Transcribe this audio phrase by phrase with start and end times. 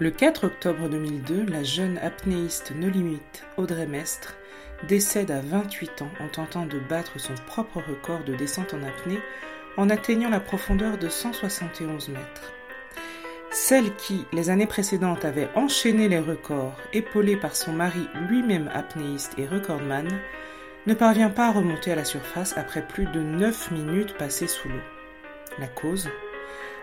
[0.00, 4.36] Le 4 octobre 2002, la jeune apnéiste no limite Audrey Mestre
[4.86, 9.18] décède à 28 ans en tentant de battre son propre record de descente en apnée
[9.76, 12.52] en atteignant la profondeur de 171 mètres.
[13.50, 19.32] Celle qui, les années précédentes, avait enchaîné les records, épaulée par son mari lui-même apnéiste
[19.36, 20.06] et recordman,
[20.86, 24.68] ne parvient pas à remonter à la surface après plus de 9 minutes passées sous
[24.68, 24.80] l'eau.
[25.58, 26.08] La cause?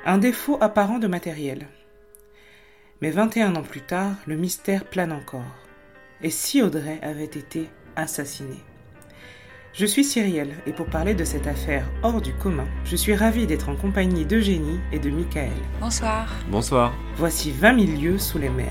[0.05, 1.65] Un défaut apparent de matériel.
[3.01, 5.43] Mais 21 ans plus tard, le mystère plane encore.
[6.21, 8.63] Et si Audrey avait été assassinée?
[9.73, 13.47] Je suis Cyrielle et pour parler de cette affaire hors du commun, je suis ravie
[13.47, 15.51] d'être en compagnie d'Eugénie et de Michael.
[15.81, 16.33] Bonsoir.
[16.49, 16.93] Bonsoir.
[17.17, 18.65] Voici 20 000 lieues sous les mers.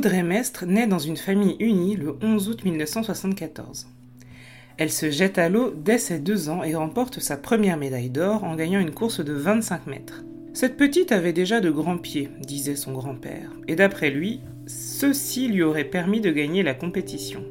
[0.00, 3.86] Audrey naît dans une famille unie le 11 août 1974.
[4.78, 8.44] Elle se jette à l'eau dès ses deux ans et remporte sa première médaille d'or
[8.44, 10.24] en gagnant une course de 25 mètres.
[10.54, 15.62] Cette petite avait déjà de grands pieds, disait son grand-père, et d'après lui, ceci lui
[15.62, 17.44] aurait permis de gagner la compétition.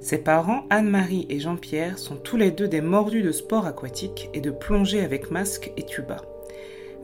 [0.00, 4.40] Ses parents, Anne-Marie et Jean-Pierre, sont tous les deux des mordus de sport aquatique et
[4.40, 6.22] de plongée avec masque et tuba.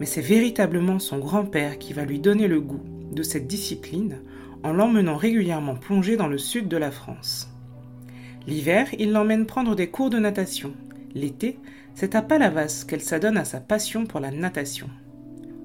[0.01, 2.81] Mais c'est véritablement son grand-père qui va lui donner le goût
[3.13, 4.23] de cette discipline
[4.63, 7.49] en l'emmenant régulièrement plonger dans le sud de la France.
[8.47, 10.73] L'hiver, il l'emmène prendre des cours de natation.
[11.15, 11.59] L'été,
[11.95, 14.89] c'est à Palavas qu'elle s'adonne à sa passion pour la natation.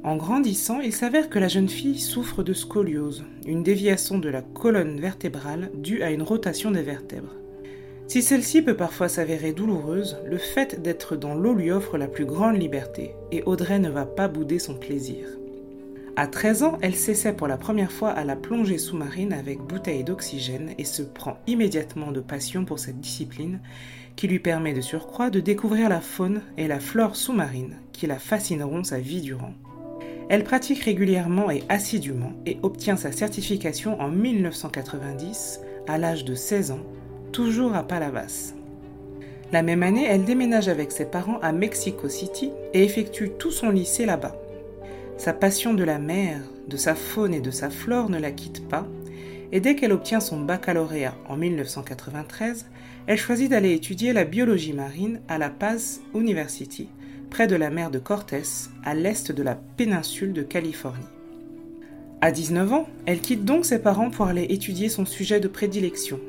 [0.03, 4.41] En grandissant, il s'avère que la jeune fille souffre de scoliose, une déviation de la
[4.41, 7.35] colonne vertébrale due à une rotation des vertèbres.
[8.07, 12.25] Si celle-ci peut parfois s'avérer douloureuse, le fait d'être dans l'eau lui offre la plus
[12.25, 15.25] grande liberté, et Audrey ne va pas bouder son plaisir.
[16.15, 20.03] À 13 ans, elle s'essaie pour la première fois à la plongée sous-marine avec bouteille
[20.03, 23.59] d'oxygène et se prend immédiatement de passion pour cette discipline
[24.15, 28.19] qui lui permet de surcroît de découvrir la faune et la flore sous-marine qui la
[28.19, 29.55] fascineront sa vie durant.
[30.29, 36.71] Elle pratique régulièrement et assidûment et obtient sa certification en 1990 à l'âge de 16
[36.71, 36.83] ans,
[37.31, 38.53] toujours à Palavas.
[39.51, 43.71] La même année, elle déménage avec ses parents à Mexico City et effectue tout son
[43.71, 44.35] lycée là-bas.
[45.17, 48.67] Sa passion de la mer, de sa faune et de sa flore ne la quitte
[48.67, 48.87] pas,
[49.51, 52.65] et dès qu'elle obtient son baccalauréat en 1993,
[53.05, 56.89] elle choisit d'aller étudier la biologie marine à la Paz University,
[57.29, 58.41] près de la mer de Cortés,
[58.83, 61.05] à l'est de la péninsule de Californie.
[62.21, 66.19] À 19 ans, elle quitte donc ses parents pour aller étudier son sujet de prédilection.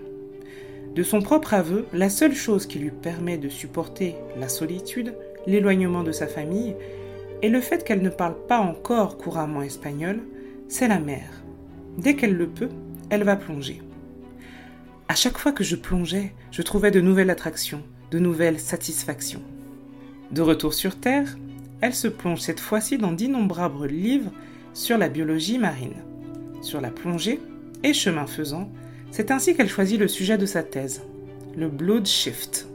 [0.95, 5.15] De son propre aveu, la seule chose qui lui permet de supporter la solitude,
[5.47, 6.75] l'éloignement de sa famille
[7.45, 10.23] et le fait qu'elle ne parle pas encore couramment espagnol,
[10.67, 11.29] c'est la mer.
[11.99, 12.71] Dès qu'elle le peut,
[13.11, 13.83] elle va plonger.
[15.09, 19.43] À chaque fois que je plongeais, je trouvais de nouvelles attractions, de nouvelles satisfactions.
[20.31, 21.37] De retour sur Terre,
[21.83, 24.33] elle se plonge cette fois-ci dans d'innombrables livres
[24.73, 26.03] sur la biologie marine,
[26.63, 27.43] sur la plongée
[27.83, 28.71] et chemin faisant,
[29.11, 31.03] c'est ainsi qu'elle choisit le sujet de sa thèse,
[31.55, 32.69] le blood shift.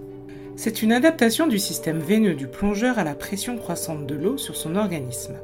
[0.61, 4.57] C'est une adaptation du système veineux du plongeur à la pression croissante de l'eau sur
[4.57, 5.37] son organisme.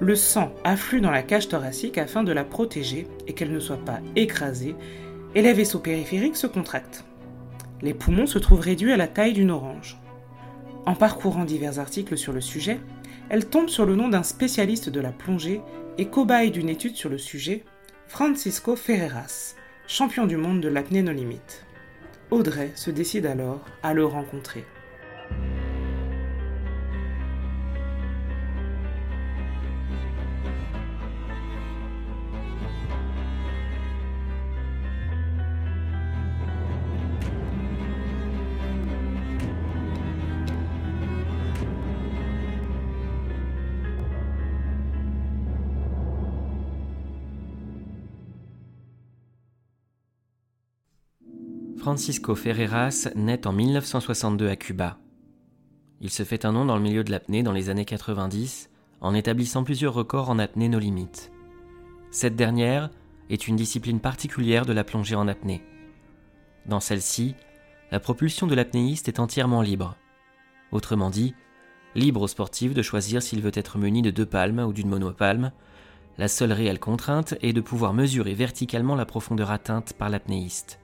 [0.00, 3.84] Le sang afflue dans la cage thoracique afin de la protéger et qu'elle ne soit
[3.84, 4.74] pas écrasée,
[5.36, 7.04] et les vaisseaux périphériques se contractent.
[7.82, 9.96] Les poumons se trouvent réduits à la taille d'une orange.
[10.86, 12.80] En parcourant divers articles sur le sujet,
[13.30, 15.60] elle tombe sur le nom d'un spécialiste de la plongée
[15.98, 17.62] et cobaye d'une étude sur le sujet,
[18.08, 19.54] Francisco Ferreras,
[19.86, 21.64] champion du monde de l'apnée no limite.
[22.32, 24.64] Audrey se décide alors à le rencontrer.
[51.82, 54.98] Francisco Ferreras naît en 1962 à Cuba.
[56.00, 58.70] Il se fait un nom dans le milieu de l'apnée dans les années 90
[59.00, 61.32] en établissant plusieurs records en apnée no limites.
[62.12, 62.88] Cette dernière
[63.30, 65.64] est une discipline particulière de la plongée en apnée.
[66.66, 67.34] Dans celle-ci,
[67.90, 69.96] la propulsion de l'apnéiste est entièrement libre.
[70.70, 71.34] Autrement dit,
[71.96, 75.50] libre au sportif de choisir s'il veut être muni de deux palmes ou d'une monopalme.
[76.16, 80.78] La seule réelle contrainte est de pouvoir mesurer verticalement la profondeur atteinte par l'apnéiste.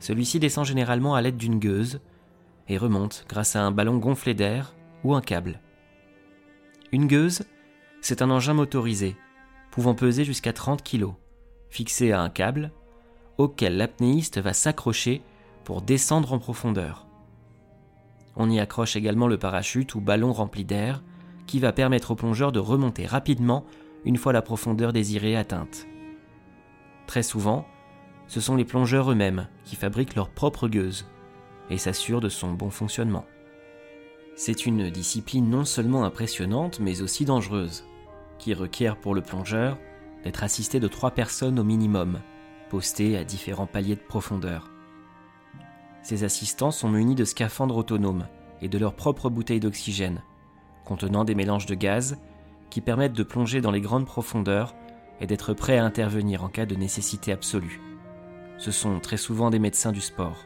[0.00, 2.00] Celui-ci descend généralement à l'aide d'une gueuse
[2.68, 4.74] et remonte grâce à un ballon gonflé d'air
[5.04, 5.60] ou un câble.
[6.92, 7.42] Une gueuse,
[8.02, 9.14] C'est un engin motorisé,
[9.70, 11.08] pouvant peser jusqu'à 30 kg,
[11.68, 12.72] fixé à un câble,
[13.36, 15.20] auquel l'apnéiste va s'accrocher
[15.64, 17.06] pour descendre en profondeur.
[18.36, 21.02] On y accroche également le parachute ou ballon rempli d'air,
[21.46, 23.66] qui va permettre au plongeur de remonter rapidement
[24.06, 25.86] une fois la profondeur désirée atteinte.
[27.06, 27.66] Très souvent,
[28.30, 31.04] ce sont les plongeurs eux-mêmes qui fabriquent leur propre gueuse
[31.68, 33.24] et s'assurent de son bon fonctionnement.
[34.36, 37.84] C'est une discipline non seulement impressionnante mais aussi dangereuse,
[38.38, 39.78] qui requiert pour le plongeur
[40.22, 42.20] d'être assisté de trois personnes au minimum,
[42.68, 44.70] postées à différents paliers de profondeur.
[46.04, 48.28] Ces assistants sont munis de scaphandres autonomes
[48.62, 50.22] et de leur propre bouteille d'oxygène,
[50.84, 52.16] contenant des mélanges de gaz
[52.70, 54.76] qui permettent de plonger dans les grandes profondeurs
[55.20, 57.89] et d'être prêts à intervenir en cas de nécessité absolue.
[58.60, 60.44] Ce sont très souvent des médecins du sport.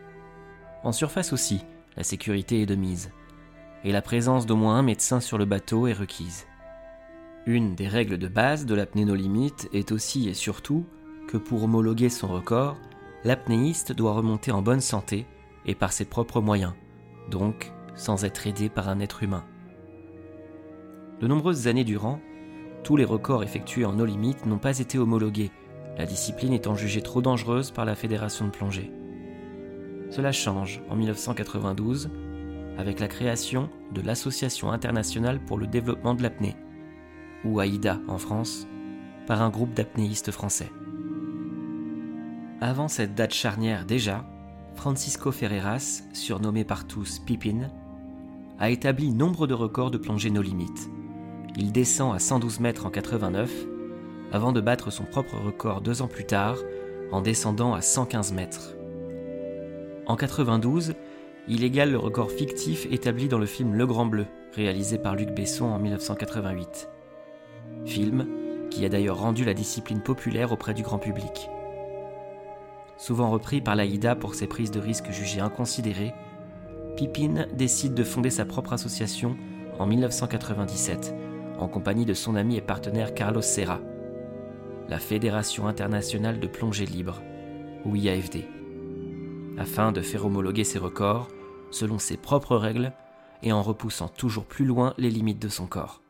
[0.85, 1.65] En surface aussi,
[1.97, 3.11] la sécurité est de mise,
[3.83, 6.47] et la présence d'au moins un médecin sur le bateau est requise.
[7.45, 10.87] Une des règles de base de l'apnée no limite est aussi et surtout
[11.27, 12.77] que pour homologuer son record,
[13.25, 15.27] l'apnéiste doit remonter en bonne santé
[15.67, 16.75] et par ses propres moyens,
[17.33, 19.45] donc sans être aidé par un être humain.
[21.21, 22.21] De nombreuses années durant,
[22.85, 25.51] tous les records effectués en no limite n'ont pas été homologués,
[25.97, 28.93] la discipline étant jugée trop dangereuse par la Fédération de plongée.
[30.11, 32.11] Cela change en 1992
[32.79, 36.57] avec la création de l'Association internationale pour le développement de l'apnée,
[37.45, 38.67] ou AIDA en France,
[39.27, 40.71] par un groupe d'apnéistes français.
[42.61, 44.25] Avant cette date charnière déjà,
[44.75, 47.69] Francisco Ferreras, surnommé par tous Pipin,
[48.59, 50.91] a établi nombre de records de plongée no limites,
[51.57, 53.51] il descend à 112 mètres en 89,
[54.35, 56.57] avant de battre son propre record deux ans plus tard,
[57.13, 58.75] en descendant à 115 mètres.
[60.07, 60.95] En 92,
[61.47, 65.31] il égale le record fictif établi dans le film Le Grand Bleu, réalisé par Luc
[65.31, 66.89] Besson en 1988.
[67.87, 68.27] Film
[68.71, 71.49] qui a d'ailleurs rendu la discipline populaire auprès du grand public.
[72.97, 76.13] Souvent repris par l'AIDA pour ses prises de risques jugées inconsidérées,
[76.97, 79.37] Pipin décide de fonder sa propre association
[79.79, 81.15] en 1997
[81.61, 83.79] en compagnie de son ami et partenaire Carlos Serra,
[84.89, 87.23] la Fédération internationale de plongée libre,
[87.85, 88.47] ou IAFD,
[89.59, 91.29] afin de faire homologuer ses records
[91.71, 92.93] selon ses propres règles
[93.43, 96.01] et en repoussant toujours plus loin les limites de son corps.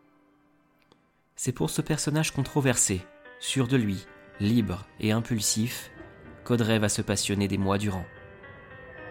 [1.36, 3.00] C'est pour ce personnage controversé,
[3.40, 4.06] sûr de lui,
[4.40, 5.90] libre et impulsif,
[6.44, 8.04] qu'Audrey va se passionner des mois durant.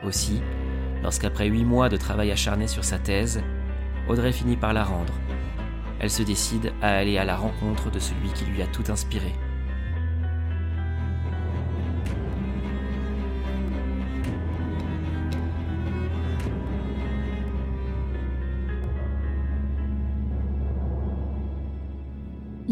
[0.06, 0.42] Aussi,
[1.02, 3.42] lorsqu'après huit mois de travail acharné sur sa thèse,
[4.08, 5.14] Audrey finit par la rendre
[6.04, 9.32] elle se décide à aller à la rencontre de celui qui lui a tout inspiré.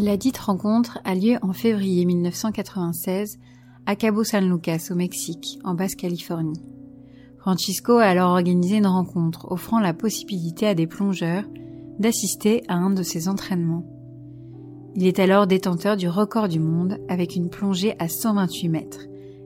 [0.03, 3.37] La dite rencontre a lieu en février 1996
[3.85, 6.59] à Cabo San Lucas au Mexique, en Basse-Californie.
[7.37, 11.43] Francisco a alors organisé une rencontre offrant la possibilité à des plongeurs
[11.99, 13.85] d'assister à un de ses entraînements.
[14.95, 19.05] Il est alors détenteur du record du monde avec une plongée à 128 mètres,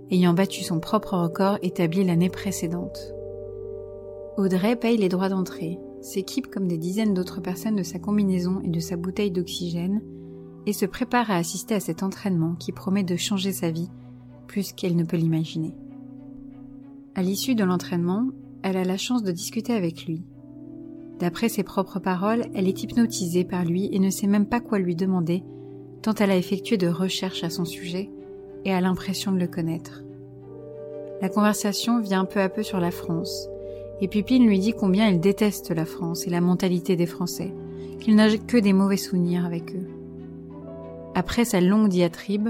[0.10, 3.12] ayant battu son propre record établi l'année précédente.
[4.38, 8.70] Audrey paye les droits d'entrée, s'équipe comme des dizaines d'autres personnes de sa combinaison et
[8.70, 10.02] de sa bouteille d'oxygène,
[10.66, 13.90] et se prépare à assister à cet entraînement qui promet de changer sa vie
[14.48, 15.76] plus qu'elle ne peut l'imaginer.
[17.16, 18.28] À l'issue de l'entraînement,
[18.62, 20.24] elle a la chance de discuter avec lui,
[21.20, 24.80] D'après ses propres paroles, elle est hypnotisée par lui et ne sait même pas quoi
[24.80, 25.44] lui demander,
[26.02, 28.10] tant elle a effectué de recherches à son sujet
[28.66, 30.04] et a l'impression de le connaître.
[31.22, 33.48] La conversation vient peu à peu sur la France,
[34.02, 37.54] et Pupine lui dit combien il déteste la France et la mentalité des Français,
[38.02, 39.95] qu'il n'a que des mauvais souvenirs avec eux.
[41.18, 42.50] Après sa longue diatribe,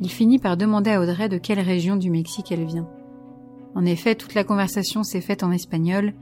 [0.00, 2.88] il finit par demander à Audrey de quelle région du Mexique elle vient.
[3.74, 6.14] En effet, toute la conversation s'est faite en espagnol,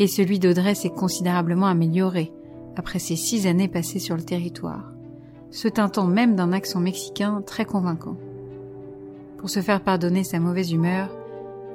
[0.00, 2.32] et celui d'Audrey s'est considérablement amélioré
[2.76, 4.90] après ces six années passées sur le territoire,
[5.52, 8.16] se teintant même d'un accent mexicain très convaincant.
[9.38, 11.10] Pour se faire pardonner sa mauvaise humeur,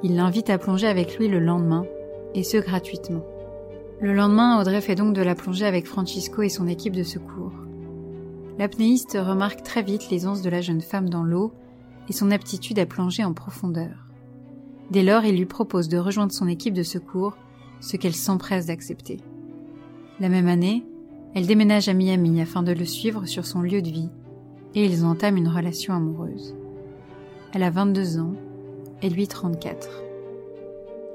[0.02, 1.86] il l'invite à plonger avec lui le lendemain,
[2.34, 3.24] et ce gratuitement.
[4.02, 7.52] Le lendemain, Audrey fait donc de la plongée avec Francisco et son équipe de secours.
[8.60, 11.50] L'apnéiste remarque très vite l'aisance de la jeune femme dans l'eau
[12.10, 14.06] et son aptitude à plonger en profondeur.
[14.90, 17.38] Dès lors, il lui propose de rejoindre son équipe de secours
[17.80, 19.16] ce qu'elle s'empresse d'accepter.
[20.20, 20.84] La même année,
[21.34, 24.10] elle déménage à Miami afin de le suivre sur son lieu de vie,
[24.74, 26.54] et ils entament une relation amoureuse.
[27.54, 28.34] Elle a 22 ans,
[29.00, 29.88] et lui 34.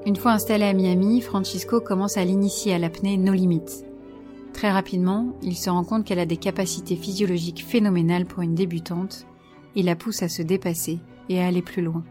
[0.08, 3.86] Une fois installé à Miami, Francisco commence à l'initier à l'apnée No Limit.
[4.55, 9.27] Très rapidement, il se rend compte qu'elle a des capacités physiologiques phénoménales pour une débutante,
[9.75, 12.05] et la pousse à se dépasser et à aller plus loin.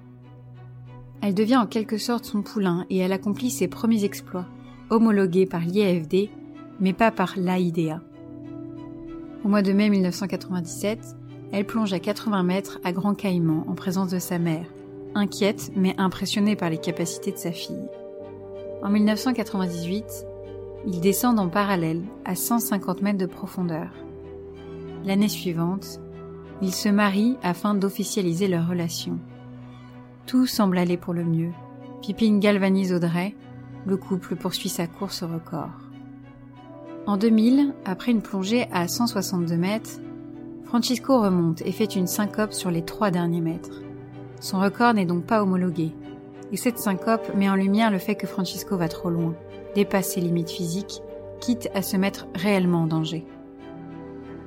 [1.22, 4.44] Elle devient en quelque sorte son poulain et elle accomplit ses premiers exploits,
[4.90, 6.28] homologués par l'IAFD,
[6.80, 8.02] mais pas par l'AIDA.
[9.42, 10.98] Au mois de mai 1997,
[11.50, 14.66] elle plonge à 80 mètres à Grand Caïman en présence de sa mère,
[15.14, 17.88] inquiète mais impressionnée par les capacités de sa fille.
[18.82, 20.26] En 1998,
[20.86, 23.88] ils descendent en parallèle à 150 mètres de profondeur.
[25.04, 26.00] L'année suivante,
[26.62, 29.18] ils se marient afin d'officialiser leur relation.
[30.26, 31.52] Tout semble aller pour le mieux.
[32.02, 33.34] Pipine galvanise Audrey,
[33.86, 35.70] le couple poursuit sa course au record.
[37.06, 40.00] En 2000, après une plongée à 162 mètres,
[40.64, 43.82] Francisco remonte et fait une syncope sur les trois derniers mètres.
[44.40, 45.92] Son record n'est donc pas homologué,
[46.52, 49.34] et cette syncope met en lumière le fait que Francisco va trop loin,
[49.74, 51.00] dépasse ses limites physiques,
[51.40, 53.26] quitte à se mettre réellement en danger.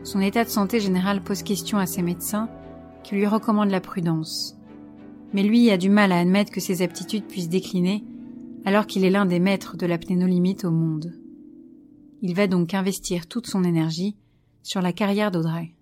[0.04, 2.50] Son état de santé général pose question à ses médecins,
[3.04, 4.58] qui lui recommandent la prudence.
[5.34, 8.04] Mais lui a du mal à admettre que ses aptitudes puissent décliner,
[8.66, 11.14] alors qu'il est l'un des maîtres de l'apnée no limite au monde.
[12.22, 14.18] Il va donc investir toute son énergie
[14.64, 15.74] sur la carrière d'Audrey.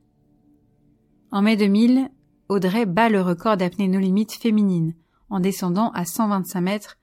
[1.32, 2.10] En mai 2000,
[2.50, 4.94] Audrey bat le record d'apnée no limite féminine
[5.30, 6.98] en descendant à 125 mètres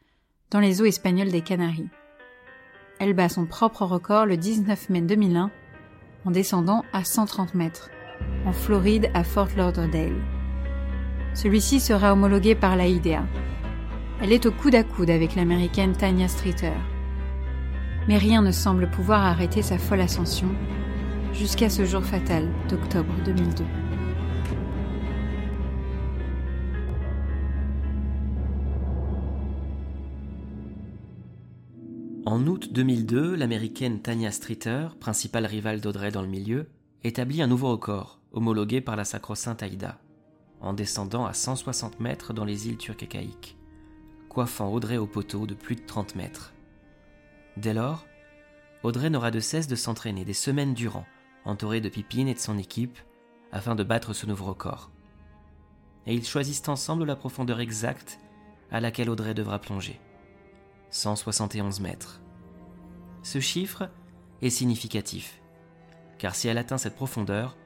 [0.50, 1.88] dans les eaux espagnoles des Canaries.
[2.98, 5.50] Elle bat son propre record le 19 mai 2001
[6.24, 7.90] en descendant à 130 mètres,
[8.46, 10.14] en Floride à Fort Lauderdale.
[11.34, 13.24] Celui-ci sera homologué par la IDEA.
[14.20, 16.72] Elle est au coude à coude avec l'américaine Tanya Streeter.
[18.06, 20.48] Mais rien ne semble pouvoir arrêter sa folle ascension
[21.32, 23.64] jusqu'à ce jour fatal d'octobre 2002.
[32.24, 36.68] En août 2002, l'américaine Tanya Streeter, principale rivale d'Audrey dans le milieu,
[37.02, 39.98] établit un nouveau record, homologué par la sacro-sainte Aïda,
[40.60, 43.08] en descendant à 160 mètres dans les îles turques
[44.28, 46.54] coiffant Audrey au poteau de plus de 30 mètres.
[47.56, 48.06] Dès lors,
[48.84, 51.06] Audrey n'aura de cesse de s'entraîner des semaines durant,
[51.44, 53.00] entourée de Pipine et de son équipe,
[53.50, 54.92] afin de battre ce nouveau record.
[56.06, 58.20] Et ils choisissent ensemble la profondeur exacte
[58.70, 59.98] à laquelle Audrey devra plonger.
[60.92, 62.20] 171 mètres.
[63.22, 63.88] Ce chiffre
[64.42, 65.40] est significatif,
[66.18, 67.56] car si elle atteint cette profondeur,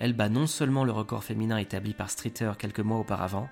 [0.00, 3.48] elle bat non seulement le record féminin établi par Streeter quelques mois auparavant,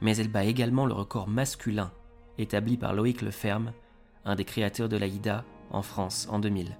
[0.00, 1.92] mais elle bat également le record masculin
[2.36, 3.72] établi par Loïc Leferme,
[4.24, 6.76] un des créateurs de l'AIDA en France en 2000.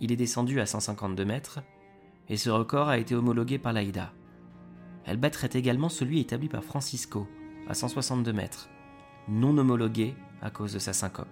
[0.00, 1.60] Il est descendu à 152 mètres,
[2.28, 4.12] et ce record a été homologué par l'AIDA.
[5.06, 7.26] Elle battrait également celui établi par Francisco,
[7.68, 8.68] à 162 mètres,
[9.28, 11.28] non homologué à cause de sa syncope.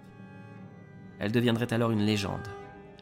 [1.19, 2.49] Elle deviendrait alors une légende,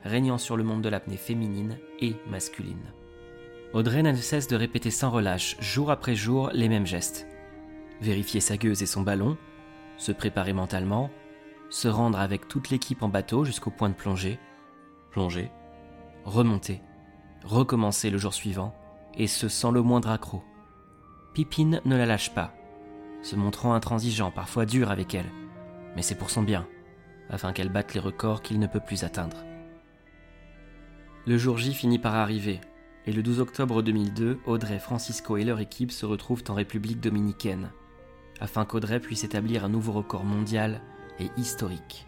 [0.04, 2.92] régnant sur le monde de l'apnée féminine et masculine.
[3.72, 7.26] Audrey n'a de cesse de répéter sans relâche, jour après jour, les mêmes gestes.
[8.00, 9.38] Vérifier sa gueuse et son ballon,
[9.96, 11.10] se préparer mentalement,
[11.70, 14.38] se rendre avec toute l'équipe en bateau jusqu'au point de plongée,
[15.10, 15.50] plonger,
[16.24, 16.82] remonter,
[17.44, 18.74] recommencer le jour suivant,
[19.14, 20.42] et ce sans le moindre accroc.
[21.32, 22.54] Pipine ne la lâche pas,
[23.22, 25.30] se montrant intransigeant, parfois dur avec elle,
[25.96, 26.66] mais c'est pour son bien,
[27.30, 29.44] afin qu'elle batte les records qu'il ne peut plus atteindre.
[31.26, 32.60] Le jour J finit par arriver,
[33.06, 37.70] et le 12 octobre 2002, Audrey, Francisco et leur équipe se retrouvent en République dominicaine,
[38.40, 40.82] afin qu'Audrey puisse établir un nouveau record mondial
[41.18, 42.06] et historique.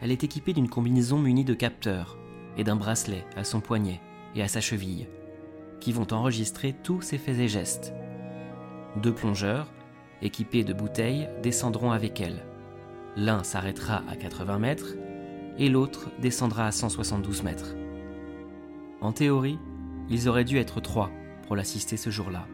[0.00, 2.18] Elle est équipée d'une combinaison munie de capteurs
[2.56, 4.00] et d'un bracelet à son poignet
[4.34, 5.08] et à sa cheville,
[5.80, 7.92] qui vont enregistrer tous ses faits et gestes.
[8.96, 9.72] Deux plongeurs,
[10.22, 12.44] équipés de bouteilles, descendront avec elle.
[13.16, 14.96] L'un s'arrêtera à 80 mètres
[15.58, 17.76] et l'autre descendra à 172 mètres.
[19.00, 19.58] En théorie,
[20.10, 21.10] ils auraient dû être trois
[21.46, 22.46] pour l'assister ce jour-là.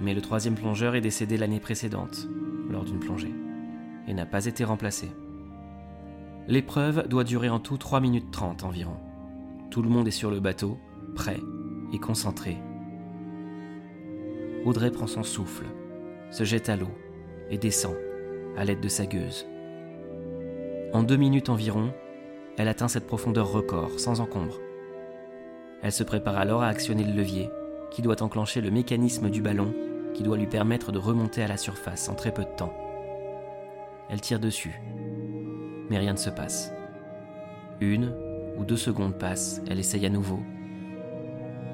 [0.00, 2.28] Mais le troisième plongeur est décédé l'année précédente,
[2.68, 3.34] lors d'une plongée,
[4.06, 5.10] et n'a pas été remplacé.
[6.48, 8.96] L'épreuve doit durer en tout 3 minutes 30 environ.
[9.70, 10.78] Tout le monde est sur le bateau,
[11.14, 11.40] prêt
[11.94, 12.58] et concentré.
[14.66, 15.64] Audrey prend son souffle,
[16.30, 16.90] se jette à l'eau
[17.50, 17.94] et descend
[18.56, 19.46] à l'aide de sa gueuse.
[20.92, 21.92] En deux minutes environ,
[22.56, 24.60] elle atteint cette profondeur record, sans encombre.
[25.82, 27.50] Elle se prépare alors à actionner le levier,
[27.90, 29.74] qui doit enclencher le mécanisme du ballon,
[30.14, 32.72] qui doit lui permettre de remonter à la surface en très peu de temps.
[34.08, 34.80] Elle tire dessus,
[35.90, 36.72] mais rien ne se passe.
[37.80, 38.14] Une
[38.56, 40.40] ou deux secondes passent, elle essaye à nouveau,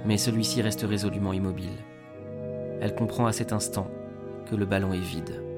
[0.04, 1.78] mais celui-ci reste résolument immobile.
[2.80, 3.88] Elle comprend à cet instant
[4.50, 5.51] que le ballon est vide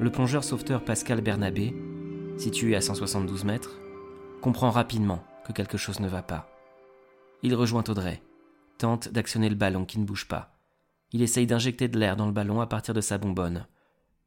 [0.00, 1.74] le plongeur sauveteur Pascal Bernabé,
[2.36, 3.80] situé à 172 mètres,
[4.40, 6.48] comprend rapidement que quelque chose ne va pas.
[7.42, 8.22] Il rejoint Audrey,
[8.78, 10.56] tente d'actionner le ballon qui ne bouge pas.
[11.12, 13.66] Il essaye d'injecter de l'air dans le ballon à partir de sa bonbonne,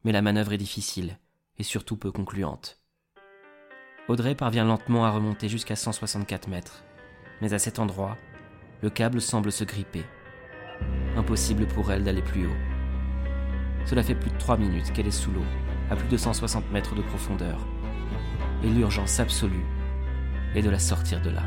[0.04, 1.18] mais la manœuvre est difficile
[1.58, 2.80] et surtout peu concluante.
[4.08, 6.84] Audrey parvient lentement à remonter jusqu'à 164 mètres,
[7.40, 8.18] mais à cet endroit,
[8.82, 10.04] le câble semble se gripper.
[11.16, 12.71] Impossible pour elle d'aller plus haut.
[13.86, 15.44] Cela fait plus de 3 minutes qu'elle est sous l'eau,
[15.90, 17.60] à plus de 160 mètres de profondeur.
[18.64, 19.66] Et l'urgence absolue
[20.56, 21.44] est de la sortir de là.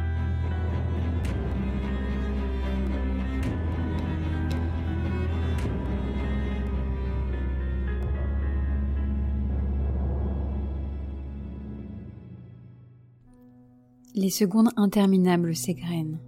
[14.17, 16.21] Les secondes interminables s'égrènent.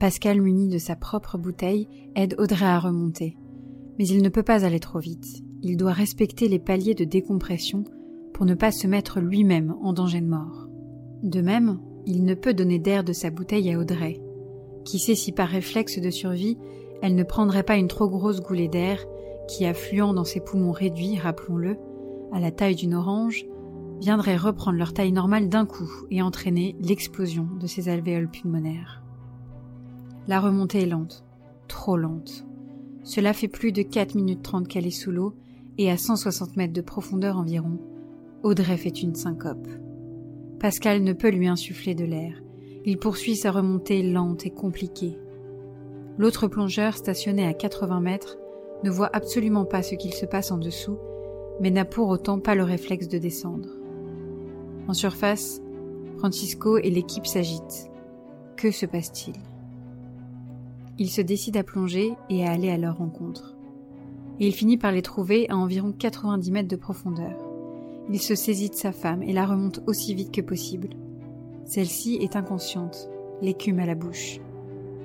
[0.00, 3.36] Pascal, muni de sa propre bouteille, aide Audrey à remonter.
[3.98, 5.42] Mais il ne peut pas aller trop vite.
[5.62, 7.84] Il doit respecter les paliers de décompression
[8.32, 10.68] pour ne pas se mettre lui-même en danger de mort.
[11.22, 14.20] De même, il ne peut donner d'air de sa bouteille à Audrey.
[14.84, 16.56] Qui sait si par réflexe de survie,
[17.02, 19.04] elle ne prendrait pas une trop grosse goulée d'air
[19.48, 21.76] qui, affluant dans ses poumons réduits, rappelons-le,
[22.32, 23.46] à la taille d'une orange,
[24.00, 29.02] viendraient reprendre leur taille normale d'un coup et entraîner l'explosion de ses alvéoles pulmonaires.
[30.28, 31.24] La remontée est lente,
[31.66, 32.47] trop lente.
[33.08, 35.32] Cela fait plus de 4 minutes 30 qu'elle est sous l'eau
[35.78, 37.78] et à 160 mètres de profondeur environ,
[38.42, 39.66] Audrey fait une syncope.
[40.60, 42.42] Pascal ne peut lui insuffler de l'air.
[42.84, 45.16] Il poursuit sa remontée lente et compliquée.
[46.18, 48.36] L'autre plongeur, stationné à 80 mètres,
[48.84, 50.98] ne voit absolument pas ce qu'il se passe en dessous,
[51.62, 53.70] mais n'a pour autant pas le réflexe de descendre.
[54.86, 55.62] En surface,
[56.18, 57.90] Francisco et l'équipe s'agitent.
[58.58, 59.34] Que se passe-t-il?
[61.00, 63.56] Il se décide à plonger et à aller à leur rencontre.
[64.40, 67.36] Et il finit par les trouver à environ 90 mètres de profondeur.
[68.10, 70.88] Il se saisit de sa femme et la remonte aussi vite que possible.
[71.66, 73.08] Celle-ci est inconsciente,
[73.42, 74.40] l'écume à la bouche,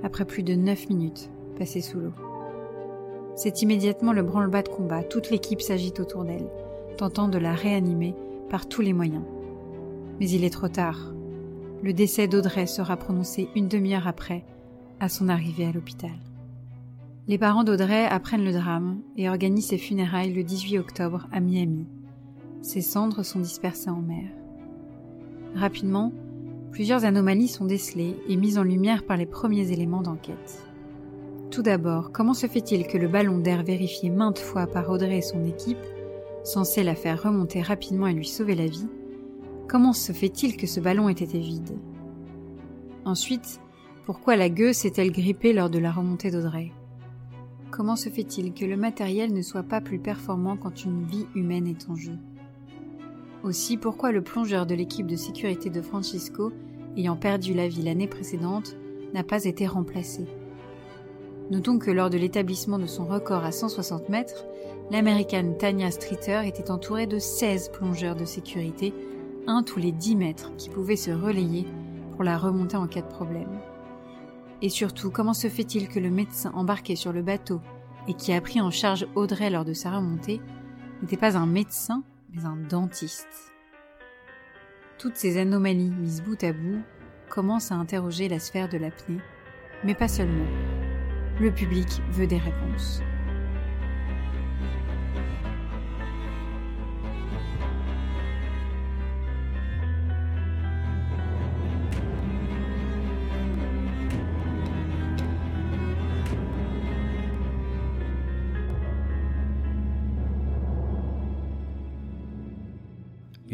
[0.02, 2.14] après plus de 9 minutes passées sous l'eau.
[3.36, 6.50] C'est immédiatement le branle-bas de combat, toute l'équipe s'agite autour d'elle,
[6.98, 8.16] tentant de la réanimer
[8.50, 9.24] par tous les moyens.
[10.20, 11.14] Mais il est trop tard.
[11.84, 14.46] Le décès d'Audrey sera prononcé une demi-heure après,
[15.04, 16.16] à son arrivée à l'hôpital.
[17.28, 21.86] Les parents d'Audrey apprennent le drame et organisent ses funérailles le 18 octobre à Miami.
[22.62, 24.30] Ses cendres sont dispersées en mer.
[25.56, 26.12] Rapidement,
[26.72, 30.64] plusieurs anomalies sont décelées et mises en lumière par les premiers éléments d'enquête.
[31.52, 35.22] Tout d'abord, comment se fait-il que le ballon d'air vérifié maintes fois par Audrey et
[35.22, 35.86] son équipe,
[36.44, 38.88] censé la faire remonter rapidement et lui sauver la vie,
[39.68, 41.80] Comment se fait-il que ce ballon ait été vide?
[43.06, 43.60] Ensuite,
[44.06, 46.74] pourquoi la gueule s'est-elle grippée lors de la remontée d'Audrey?
[47.72, 51.68] Comment se fait-il que le matériel ne soit pas plus performant quand une vie humaine
[51.68, 52.18] est en jeu?
[53.44, 56.52] Aussi, pourquoi le plongeur de l'équipe de sécurité de Francisco,
[56.98, 58.76] ayant perdu la vie l'année précédente,
[59.14, 60.26] n'a pas été remplacé?
[61.50, 64.46] Notons que lors de l'établissement de son record à 160 mètres,
[64.92, 68.94] l'américaine Tanya Streeter était entourée de 16 plongeurs de sécurité
[69.48, 71.66] un tous les 10 mètres qui pouvait se relayer
[72.12, 73.60] pour la remonter en cas de problème.
[74.64, 77.60] Et surtout, comment se fait-il que le médecin embarqué sur le bateau
[78.08, 80.40] et qui a pris en charge Audrey lors de sa remontée
[81.02, 83.52] n'était pas un médecin, mais un dentiste?
[84.98, 86.82] Toutes ces anomalies mises bout à bout
[87.30, 89.20] commencent à interroger la sphère de l'apnée,
[89.84, 90.48] mais pas seulement.
[91.42, 93.02] Le public veut des réponses.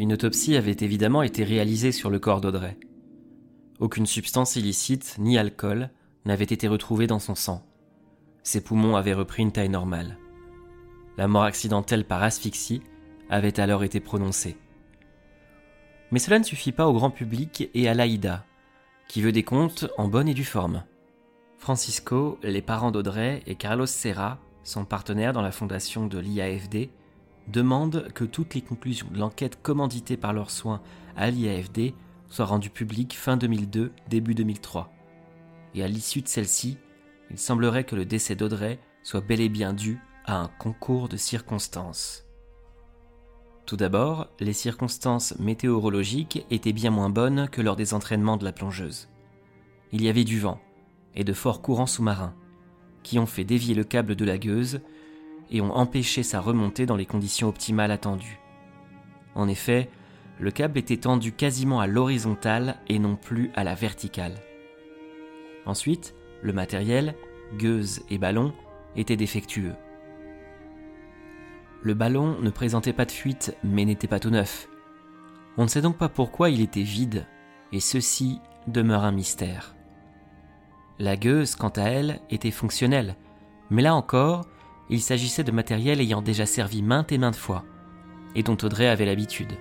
[0.00, 2.78] Une autopsie avait évidemment été réalisée sur le corps d'Audrey.
[3.80, 5.90] Aucune substance illicite ni alcool
[6.24, 7.66] n'avait été retrouvée dans son sang.
[8.42, 10.16] Ses poumons avaient repris une taille normale.
[11.18, 12.80] La mort accidentelle par asphyxie
[13.28, 14.56] avait alors été prononcée.
[16.12, 18.46] Mais cela ne suffit pas au grand public et à l'AIDA,
[19.06, 20.82] qui veut des comptes en bonne et due forme.
[21.58, 26.88] Francisco, les parents d'Audrey et Carlos Serra, son partenaire dans la fondation de l'IAFD,
[27.48, 30.80] demandent que toutes les conclusions de l'enquête commanditée par leurs soins
[31.16, 31.94] à l'IAFD
[32.28, 34.92] soient rendues publiques fin 2002, début 2003.
[35.74, 36.78] Et à l'issue de celle-ci,
[37.30, 41.16] il semblerait que le décès d'Audrey soit bel et bien dû à un concours de
[41.16, 42.24] circonstances.
[43.66, 48.52] Tout d'abord, les circonstances météorologiques étaient bien moins bonnes que lors des entraînements de la
[48.52, 49.08] plongeuse.
[49.92, 50.60] Il y avait du vent
[51.14, 52.34] et de forts courants sous-marins,
[53.02, 54.80] qui ont fait dévier le câble de la gueuse
[55.50, 58.40] et ont empêché sa remontée dans les conditions optimales attendues.
[59.34, 59.90] En effet,
[60.38, 64.34] le câble était tendu quasiment à l'horizontale et non plus à la verticale.
[65.66, 67.14] Ensuite, le matériel,
[67.58, 68.52] gueuse et ballon,
[68.96, 69.74] était défectueux.
[71.82, 74.68] Le ballon ne présentait pas de fuite mais n'était pas tout neuf.
[75.56, 77.26] On ne sait donc pas pourquoi il était vide,
[77.72, 79.74] et ceci demeure un mystère.
[80.98, 83.16] La gueuse, quant à elle, était fonctionnelle,
[83.70, 84.46] mais là encore,
[84.90, 87.64] il s'agissait de matériel ayant déjà servi maintes et maintes fois,
[88.34, 89.56] et dont Audrey avait l'habitude.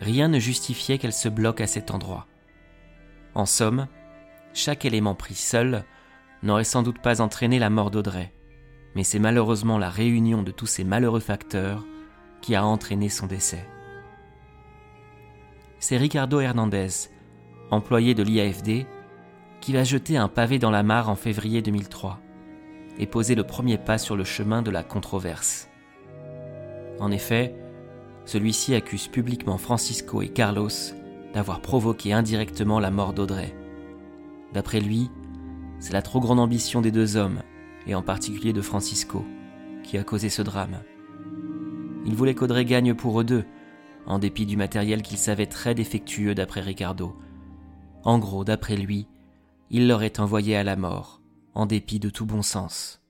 [0.00, 2.26] Rien ne justifiait qu'elle se bloque à cet endroit.
[3.34, 3.86] En somme,
[4.54, 5.84] chaque élément pris seul
[6.42, 8.32] n'aurait sans doute pas entraîné la mort d'Audrey,
[8.94, 11.84] mais c'est malheureusement la réunion de tous ces malheureux facteurs
[12.40, 13.66] qui a entraîné son décès.
[15.80, 17.10] C'est Ricardo Hernandez,
[17.70, 18.86] employé de l'IAFD,
[19.60, 22.20] qui va jeter un pavé dans la mare en février 2003
[22.98, 25.68] et poser le premier pas sur le chemin de la controverse.
[27.00, 27.54] En effet,
[28.24, 30.70] celui-ci accuse publiquement Francisco et Carlos
[31.32, 33.54] d'avoir provoqué indirectement la mort d'Audrey.
[34.52, 35.10] D'après lui,
[35.80, 37.42] c'est la trop grande ambition des deux hommes,
[37.86, 39.24] et en particulier de Francisco,
[39.82, 40.78] qui a causé ce drame.
[42.06, 43.44] Il voulait qu'Audrey gagne pour eux deux,
[44.06, 47.16] en dépit du matériel qu'il savait très défectueux d'après Ricardo.
[48.04, 49.08] En gros, d'après lui,
[49.70, 51.20] il l'aurait envoyé à la mort,
[51.54, 53.03] en dépit de tout bon sens.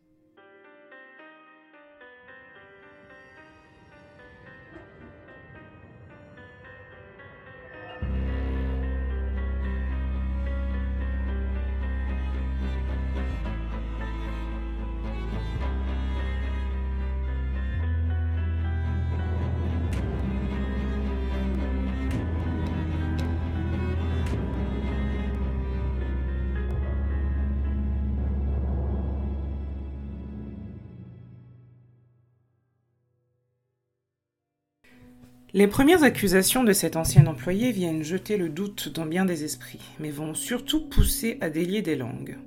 [35.54, 39.78] Les premières accusations de cet ancien employé viennent jeter le doute dans bien des esprits,
[40.00, 42.38] mais vont surtout pousser à délier des langues.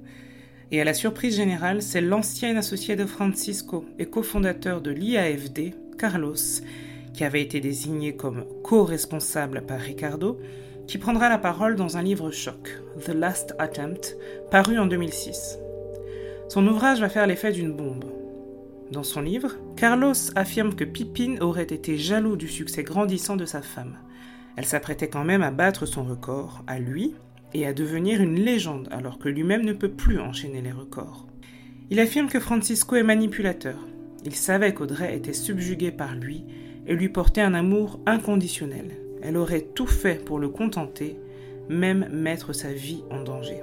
[0.71, 6.35] Et à la surprise générale, c'est l'ancien associé de Francisco et cofondateur de l'IAFD, Carlos,
[7.13, 10.37] qui avait été désigné comme co-responsable par Ricardo,
[10.85, 14.17] qui prendra la parole dans un livre choc, The Last Attempt,
[14.51, 15.59] paru en 2006.
[16.49, 18.03] Son ouvrage va faire l'effet d'une bombe.
[18.91, 23.61] Dans son livre, Carlos affirme que Pippin aurait été jaloux du succès grandissant de sa
[23.61, 23.97] femme.
[24.55, 27.13] Elle s'apprêtait quand même à battre son record, à lui,
[27.53, 31.27] et à devenir une légende alors que lui-même ne peut plus enchaîner les records.
[31.89, 33.77] Il affirme que Francisco est manipulateur.
[34.25, 36.45] Il savait qu'Audrey était subjuguée par lui
[36.85, 38.97] et lui portait un amour inconditionnel.
[39.21, 41.17] Elle aurait tout fait pour le contenter,
[41.69, 43.59] même mettre sa vie en danger.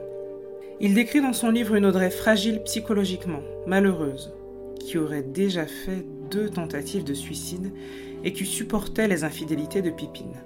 [0.80, 4.34] Il décrit dans son livre une Audrey fragile psychologiquement, malheureuse,
[4.84, 7.72] qui aurait déjà fait deux tentatives de suicide
[8.22, 10.36] et qui supportait les infidélités de Pipine.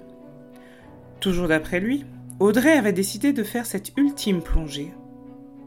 [1.19, 2.05] Toujours d'après lui,
[2.39, 4.91] Audrey avait décidé de faire cette ultime plongée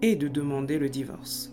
[0.00, 1.52] et de demander le divorce.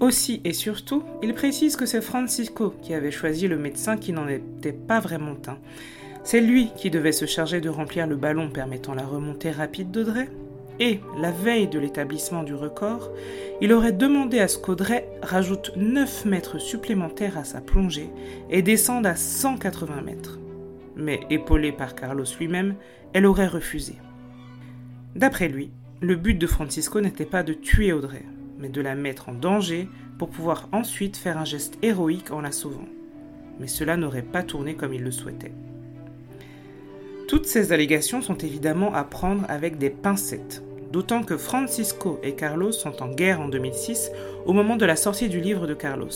[0.00, 4.26] Aussi et surtout, il précise que c'est Francisco qui avait choisi le médecin qui n'en
[4.26, 5.58] était pas vraiment un.
[6.24, 10.28] C'est lui qui devait se charger de remplir le ballon permettant la remontée rapide d'Audrey
[10.80, 13.10] et, la veille de l'établissement du record,
[13.60, 18.10] il aurait demandé à ce qu'Audrey rajoute 9 mètres supplémentaires à sa plongée
[18.50, 20.38] et descende à 180 mètres.
[20.96, 22.74] Mais épaulée par Carlos lui-même,
[23.12, 23.94] elle aurait refusé.
[25.14, 28.24] D'après lui, le but de Francisco n'était pas de tuer Audrey,
[28.58, 32.52] mais de la mettre en danger pour pouvoir ensuite faire un geste héroïque en la
[32.52, 32.88] sauvant.
[33.60, 35.52] Mais cela n'aurait pas tourné comme il le souhaitait.
[37.28, 42.72] Toutes ces allégations sont évidemment à prendre avec des pincettes, d'autant que Francisco et Carlos
[42.72, 44.10] sont en guerre en 2006
[44.44, 46.10] au moment de la sortie du livre de Carlos.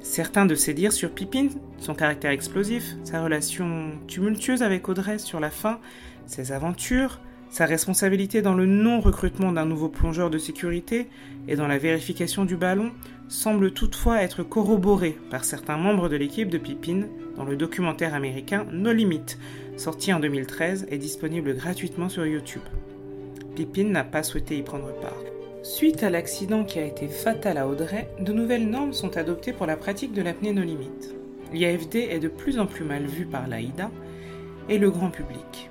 [0.00, 1.48] Certains de ses dires sur Pippin,
[1.80, 5.80] son caractère explosif, sa relation tumultueuse avec Audrey sur la fin,
[6.26, 11.08] ses aventures, sa responsabilité dans le non-recrutement d'un nouveau plongeur de sécurité
[11.48, 12.92] et dans la vérification du ballon
[13.28, 18.66] semblent toutefois être corroborés par certains membres de l'équipe de Pippin dans le documentaire américain
[18.72, 19.38] No Limit,
[19.76, 22.62] sorti en 2013 et disponible gratuitement sur YouTube.
[23.54, 25.22] Pippin n'a pas souhaité y prendre part.
[25.62, 29.66] Suite à l'accident qui a été fatal à Audrey, de nouvelles normes sont adoptées pour
[29.66, 31.14] la pratique de l'apnée no limite.
[31.52, 33.90] L'IAFD est de plus en plus mal vu par l'AIDA
[34.68, 35.70] et le grand public.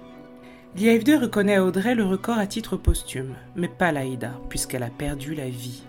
[0.76, 5.34] L'IAFD reconnaît à Audrey le record à titre posthume, mais pas l'AIDA, puisqu'elle a perdu
[5.34, 5.84] la vie.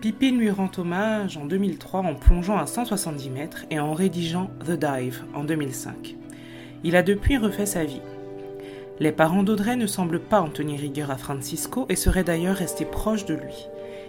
[0.00, 4.72] Pippin lui rend hommage en 2003 en plongeant à 170 mètres et en rédigeant The
[4.72, 6.16] Dive en 2005.
[6.84, 8.00] Il a depuis refait sa vie.
[9.00, 12.84] Les parents d'Audrey ne semblent pas en tenir rigueur à Francisco et seraient d'ailleurs restés
[12.84, 13.66] proches de lui.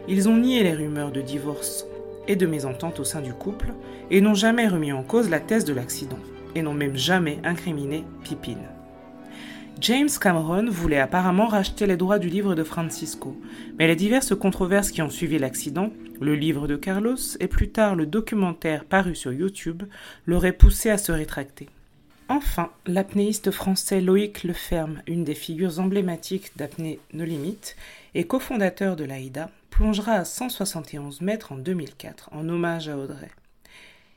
[0.07, 1.85] Ils ont nié les rumeurs de divorce
[2.27, 3.73] et de mésentente au sein du couple
[4.09, 6.19] et n'ont jamais remis en cause la thèse de l'accident.
[6.53, 8.57] et n'ont même jamais incriminé Pippin.
[9.79, 13.39] James Cameron voulait apparemment racheter les droits du livre de Francisco,
[13.79, 17.95] mais les diverses controverses qui ont suivi l'accident, le livre de Carlos et plus tard
[17.95, 19.83] le documentaire paru sur YouTube,
[20.25, 21.69] l'auraient poussé à se rétracter.
[22.33, 27.75] Enfin, l'apnéiste français Loïc Leferme, une des figures emblématiques d'apnée No Limite
[28.15, 33.31] et cofondateur de l'AIDA, plongera à 171 mètres en 2004 en hommage à Audrey.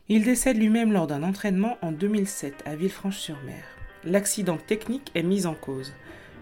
[0.08, 3.64] Il décède lui-même lors d'un entraînement en 2007 à Villefranche-sur-Mer
[4.06, 5.92] l'accident technique est mis en cause.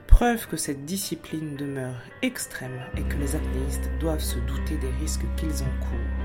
[0.07, 5.25] Preuve que cette discipline demeure extrême et que les apnéistes doivent se douter des risques
[5.37, 6.22] qu'ils encourent.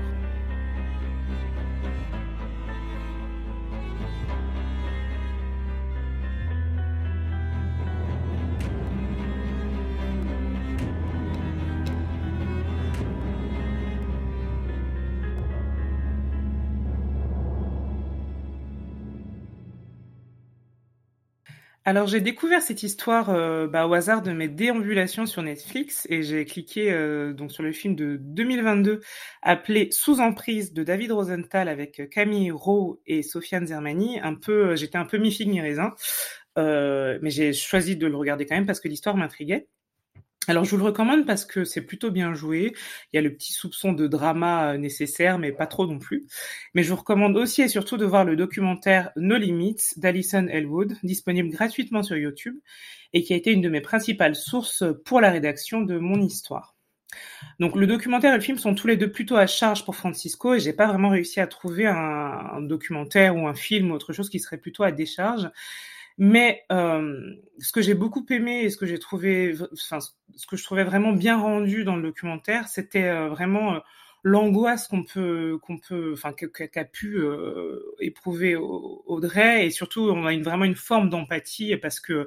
[21.88, 26.22] Alors j'ai découvert cette histoire euh, bah, au hasard de mes déambulations sur Netflix et
[26.22, 29.00] j'ai cliqué euh, donc sur le film de 2022
[29.40, 34.20] appelé Sous emprise de David Rosenthal avec Camille Rowe et Sofiane Zermani.
[34.20, 35.94] Un peu, j'étais un peu mi figue mi raisin,
[36.58, 39.66] euh, mais j'ai choisi de le regarder quand même parce que l'histoire m'intriguait.
[40.48, 42.72] Alors je vous le recommande parce que c'est plutôt bien joué.
[43.12, 46.26] Il y a le petit soupçon de drama euh, nécessaire, mais pas trop non plus.
[46.72, 50.96] Mais je vous recommande aussi et surtout de voir le documentaire No Limits d'Alison Elwood,
[51.02, 52.56] disponible gratuitement sur YouTube
[53.12, 56.74] et qui a été une de mes principales sources pour la rédaction de mon histoire.
[57.60, 60.54] Donc le documentaire et le film sont tous les deux plutôt à charge pour Francisco
[60.54, 64.14] et j'ai pas vraiment réussi à trouver un, un documentaire ou un film ou autre
[64.14, 65.50] chose qui serait plutôt à décharge.
[66.18, 70.56] Mais euh, ce que j'ai beaucoup aimé et ce que j'ai trouvé, enfin, ce que
[70.56, 73.78] je trouvais vraiment bien rendu dans le documentaire, c'était euh, vraiment euh,
[74.24, 79.66] l'angoisse qu'on peut qu'on peut enfin qu'a pu euh, éprouver Audrey.
[79.66, 82.26] Et surtout on a une, vraiment une forme d'empathie parce que euh,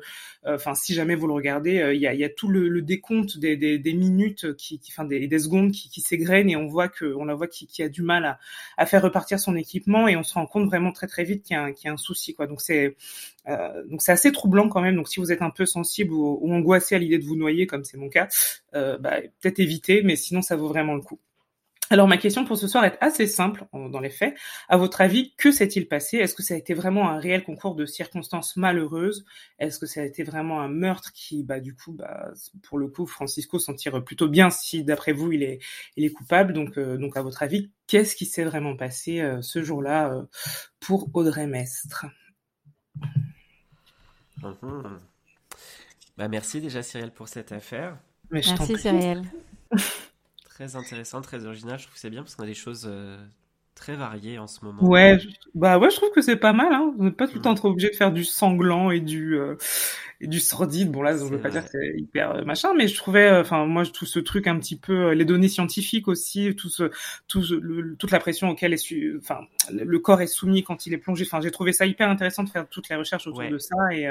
[0.56, 2.82] enfin si jamais vous le regardez euh, il y, a, y, a, tout le, le
[2.82, 6.68] décompte des, des, des, minutes qui enfin des, des secondes qui, qui s'égrènent et on
[6.68, 8.40] voit que on la voit qui, qui a du mal à,
[8.78, 11.56] à, faire repartir son équipement et on se rend compte vraiment très très vite qu'il
[11.56, 12.48] y a un, qu'il y a un souci quoi.
[12.48, 12.96] Donc c'est
[13.90, 14.96] donc c'est assez troublant quand même.
[14.96, 17.68] Donc si vous êtes un peu sensible ou, ou angoissé à l'idée de vous noyer
[17.68, 18.28] comme c'est mon cas
[18.74, 21.20] bah, peut-être éviter mais sinon ça vaut vraiment le coup
[21.92, 24.34] alors ma question pour ce soir est assez simple dans les faits.
[24.70, 26.18] À votre avis, que s'est-il passé?
[26.18, 29.26] Est-ce que ça a été vraiment un réel concours de circonstances malheureuses?
[29.60, 32.32] Est-ce que ça a été vraiment un meurtre qui, bah du coup, bah
[32.64, 35.60] pour le coup, Francisco s'en tire plutôt bien si d'après vous il est
[35.98, 36.54] il est coupable?
[36.54, 40.24] Donc euh, donc à votre avis, qu'est-ce qui s'est vraiment passé euh, ce jour-là euh,
[40.80, 42.06] pour Audrey Mestre?
[44.42, 44.98] Mmh.
[46.18, 47.98] Bah merci déjà Cyrielle pour cette affaire.
[48.30, 49.24] Mais je merci Cyrielle.
[50.62, 51.80] très intéressant, très original.
[51.80, 53.18] Je trouve que c'est bien parce qu'on a des choses euh,
[53.74, 54.84] très variées en ce moment.
[54.84, 55.18] Ouais,
[55.56, 56.72] bah ouais, je trouve que c'est pas mal.
[56.74, 56.94] Hein.
[57.00, 59.56] On n'est pas tout le temps trop obligé de faire du sanglant et du euh,
[60.28, 60.92] du sordide.
[60.92, 63.42] Bon là, je veux pas dire que c'est hyper euh, machin, mais je trouvais, euh,
[63.42, 66.92] enfin moi, tout ce truc un petit peu, euh, les données scientifiques aussi, tout ce,
[67.28, 70.98] tout le, toute la pression auquel est, enfin le corps est soumis quand il est
[70.98, 71.26] plongé.
[71.26, 74.10] Enfin, j'ai trouvé ça hyper intéressant de faire toutes les recherches autour de ça et,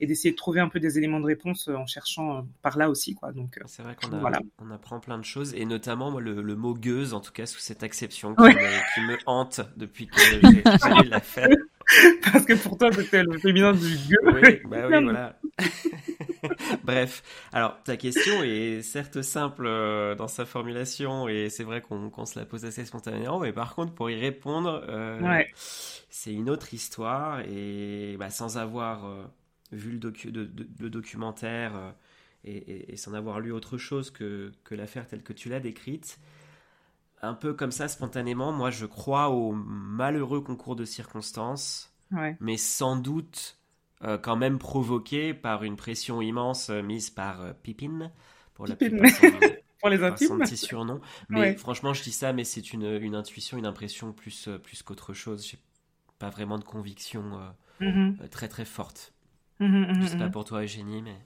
[0.00, 3.14] et d'essayer de trouver un peu des éléments de réponse en cherchant par là aussi,
[3.14, 3.32] quoi.
[3.32, 4.40] Donc c'est vrai qu'on voilà.
[4.58, 7.46] on apprend plein de choses et notamment moi, le, le, mot gueuse, en tout cas
[7.46, 10.62] sous cette acception qui, me, qui me, hante depuis que j'ai
[11.08, 11.48] l'affaire.
[12.32, 14.18] Parce que pour toi, c'était le féminin du gueux.
[14.24, 15.38] Oui, bah oui, voilà.
[16.84, 22.26] Bref, alors ta question est certes simple euh, dans sa formulation et c'est vrai qu'on
[22.26, 25.50] se la pose assez spontanément, mais par contre pour y répondre, euh, ouais.
[25.54, 29.24] c'est une autre histoire et bah, sans avoir euh,
[29.72, 31.72] vu le, docu de, de, le documentaire
[32.44, 35.60] et, et, et, sans avoir lu autre chose que, que l'affaire telle que tu l'as
[35.60, 36.18] décrite,
[37.22, 42.36] un peu comme ça spontanément, moi je crois au malheureux concours de circonstances, ouais.
[42.40, 43.58] mais sans doute
[44.04, 48.10] euh, quand même provoqué par une pression immense euh, mise par euh, Pippin
[48.54, 48.98] pour la Pippin.
[49.80, 50.28] pour les intimes.
[50.28, 51.00] Son petit surnom.
[51.28, 51.56] Mais ouais.
[51.56, 55.44] franchement, je dis ça, mais c'est une, une, intuition, une impression plus, plus qu'autre chose.
[55.48, 55.58] J'ai
[56.20, 57.22] pas vraiment de conviction
[57.80, 58.28] mm -hmm.
[58.28, 59.12] très très forte.
[59.58, 61.18] Mm -hmm, je sais pas pour toi, Eugénie, mais.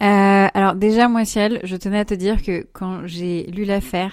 [0.00, 4.12] Euh, alors déjà, moi, Ciel, je tenais à te dire que quand j'ai lu l'affaire,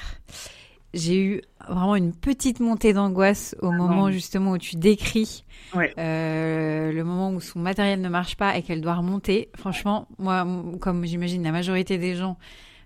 [0.93, 4.11] j'ai eu vraiment une petite montée d'angoisse au moment non.
[4.11, 5.93] justement où tu décris ouais.
[5.97, 9.49] euh, le moment où son matériel ne marche pas et qu'elle doit remonter.
[9.55, 10.45] Franchement, moi,
[10.79, 12.37] comme j'imagine la majorité des gens,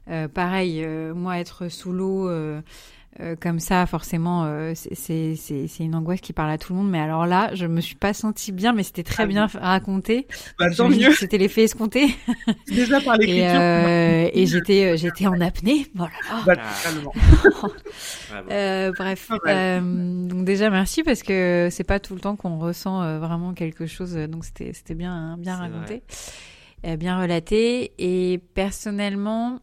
[0.10, 2.30] euh, pareil, euh, moi être sous l'eau,
[3.22, 5.38] euh, comme ça, forcément, euh, c'est
[5.80, 6.90] une angoisse qui parle à tout le monde.
[6.90, 10.28] Mais alors là, je me suis pas sentie bien, mais c'était très ah bien raconté.
[10.60, 11.14] Bah, tant mieux.
[11.14, 12.14] C'était l'effet escompté.
[12.68, 13.46] Déjà par l'écriture.
[13.46, 15.88] Et, euh, et j'étais, j'étais en apnée.
[15.96, 16.12] Voilà.
[16.46, 16.56] Bah,
[18.52, 19.32] euh, bref.
[19.46, 23.86] Ah, donc déjà, merci parce que c'est pas tout le temps qu'on ressent vraiment quelque
[23.86, 24.16] chose.
[24.16, 26.04] Donc c'était, c'était bien, bien raconté,
[26.98, 27.94] bien relaté.
[27.98, 29.62] Et personnellement.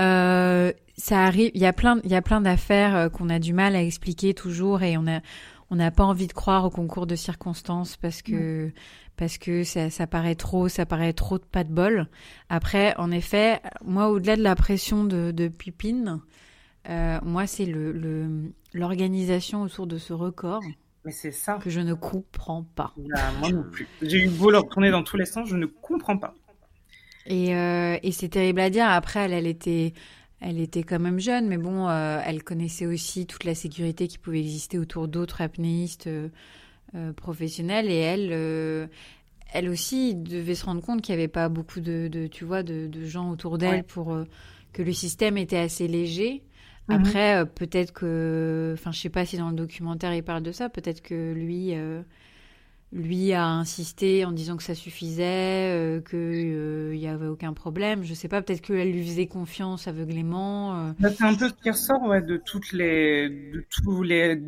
[0.00, 1.50] Euh, ça arrive.
[1.54, 3.82] Il y a plein, il y a plein d'affaires euh, qu'on a du mal à
[3.82, 5.20] expliquer toujours et on a,
[5.70, 8.72] on n'a pas envie de croire au concours de circonstances parce que,
[9.16, 12.08] parce que ça, ça paraît trop, ça paraît trop de pas de bol.
[12.48, 16.20] Après, en effet, moi, au-delà de la pression de, de Pipine,
[16.88, 20.62] euh, moi, c'est le, l'organisation autour de ce record.
[21.04, 21.58] Mais c'est ça.
[21.62, 22.94] Que je ne comprends pas.
[22.96, 23.86] Bah, moi non plus.
[24.00, 26.34] J'ai eu beau leur tourner dans tous les sens, je ne comprends pas.
[27.26, 28.86] Et, euh, et c'est terrible à dire.
[28.86, 29.92] Après, elle, elle était,
[30.40, 34.18] elle était quand même jeune, mais bon, euh, elle connaissait aussi toute la sécurité qui
[34.18, 36.28] pouvait exister autour d'autres apnéistes euh,
[36.94, 37.90] euh, professionnels.
[37.90, 38.90] Et elle,
[39.52, 42.90] elle aussi devait se rendre compte qu'il n'y avait pas beaucoup de, tu vois, de,
[43.04, 44.16] gens autour d'elle pour
[44.72, 46.42] que le système était assez léger.
[46.88, 46.96] Mhm.
[46.96, 50.68] Après, peut-être que, enfin, je sais pas si dans le documentaire il parle de ça.
[50.68, 51.72] Peut-être que lui
[52.94, 58.04] lui a insisté en disant que ça suffisait, euh, qu'il euh, n'y avait aucun problème.
[58.04, 60.78] Je sais pas, peut-être qu'elle lui faisait confiance aveuglément.
[60.78, 60.92] Euh.
[61.00, 64.40] Bah, c'est un peu ce qui ressort ouais, de toutes les, de tous les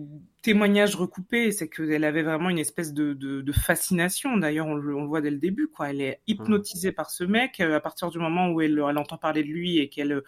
[0.42, 4.36] témoignages recoupés, c'est qu'elle avait vraiment une espèce de, de, de fascination.
[4.36, 5.90] D'ailleurs, on, on, le voit dès le début, quoi.
[5.90, 9.42] Elle est hypnotisée par ce mec à partir du moment où elle, elle entend parler
[9.42, 10.22] de lui et qu'elle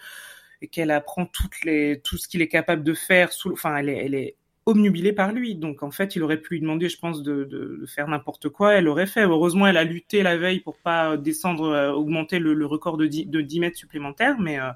[0.61, 3.33] et qu'elle apprend toutes les, tout ce qu'il est capable de faire.
[3.33, 4.37] Sous, enfin, elle est, elle est
[4.69, 5.55] obnubilée par lui.
[5.55, 8.75] Donc en fait, il aurait pu lui demander, je pense, de, de, faire n'importe quoi.
[8.75, 9.23] Elle aurait fait.
[9.23, 13.27] Heureusement, elle a lutté la veille pour pas descendre, euh, augmenter le, record de 10,
[13.27, 14.39] de 10 mètres supplémentaires.
[14.39, 14.71] Mais euh,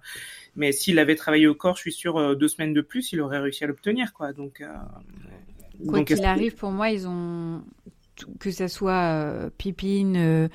[0.57, 3.21] mais s'il avait travaillé au corps, je suis sûr, euh, deux semaines de plus, il
[3.21, 4.33] aurait réussi à l'obtenir, quoi.
[4.33, 4.65] Donc
[5.87, 7.63] quoi qu'il arrive, pour moi, ils ont
[8.41, 10.49] que ça soit Pipine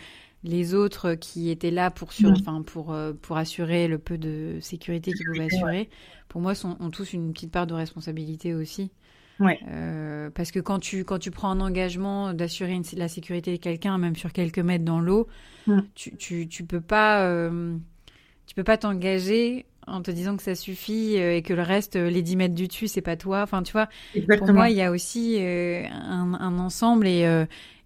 [0.44, 5.12] les autres qui étaient là pour, sur, enfin, pour, pour assurer le peu de sécurité
[5.12, 5.90] qu'ils pouvaient assurer,
[6.28, 8.92] pour moi, sont, ont tous une petite part de responsabilité aussi.
[9.40, 9.60] Ouais.
[9.70, 13.98] Euh, parce que quand tu, quand tu prends un engagement d'assurer la sécurité de quelqu'un,
[13.98, 15.28] même sur quelques mètres dans l'eau,
[15.68, 15.80] mm.
[15.96, 17.76] tu, tu, tu, peux pas euh,
[18.46, 21.96] tu peux pas t'engager en te disant que ça suffit euh, et que le reste,
[21.96, 23.42] les 10 mètres du dessus, c'est pas toi.
[23.42, 23.88] Enfin, tu vois,
[24.38, 27.22] pour moi, il y a aussi un, un, ensemble et,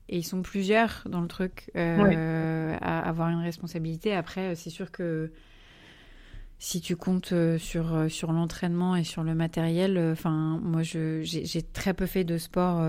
[0.09, 4.13] et ils sont plusieurs dans le truc à avoir une responsabilité.
[4.13, 5.31] Après, c'est sûr que
[6.63, 10.83] si tu comptes euh, sur, euh, sur l'entraînement et sur le matériel, euh, enfin, moi,
[10.83, 12.85] j'ai très peu fait de sport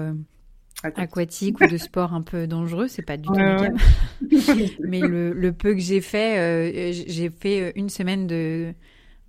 [0.83, 3.35] aquatique ou de sport un peu dangereux, c'est pas du tout
[4.81, 8.75] Mais le, le, peu que j'ai fait, j'ai fait une semaine de,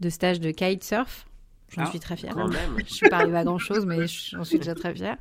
[0.01, 1.25] de stage de kitesurf.
[1.69, 2.35] J'en ah, suis très fière.
[2.85, 5.15] Je suis pas arrivée à grand chose, mais j'en suis déjà très fière.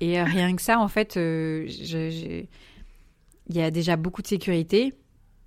[0.00, 2.46] Et rien que ça, en fait, il
[3.48, 4.92] y a déjà beaucoup de sécurité,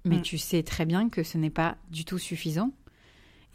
[0.05, 0.21] mais mm.
[0.23, 2.73] tu sais très bien que ce n'est pas du tout suffisant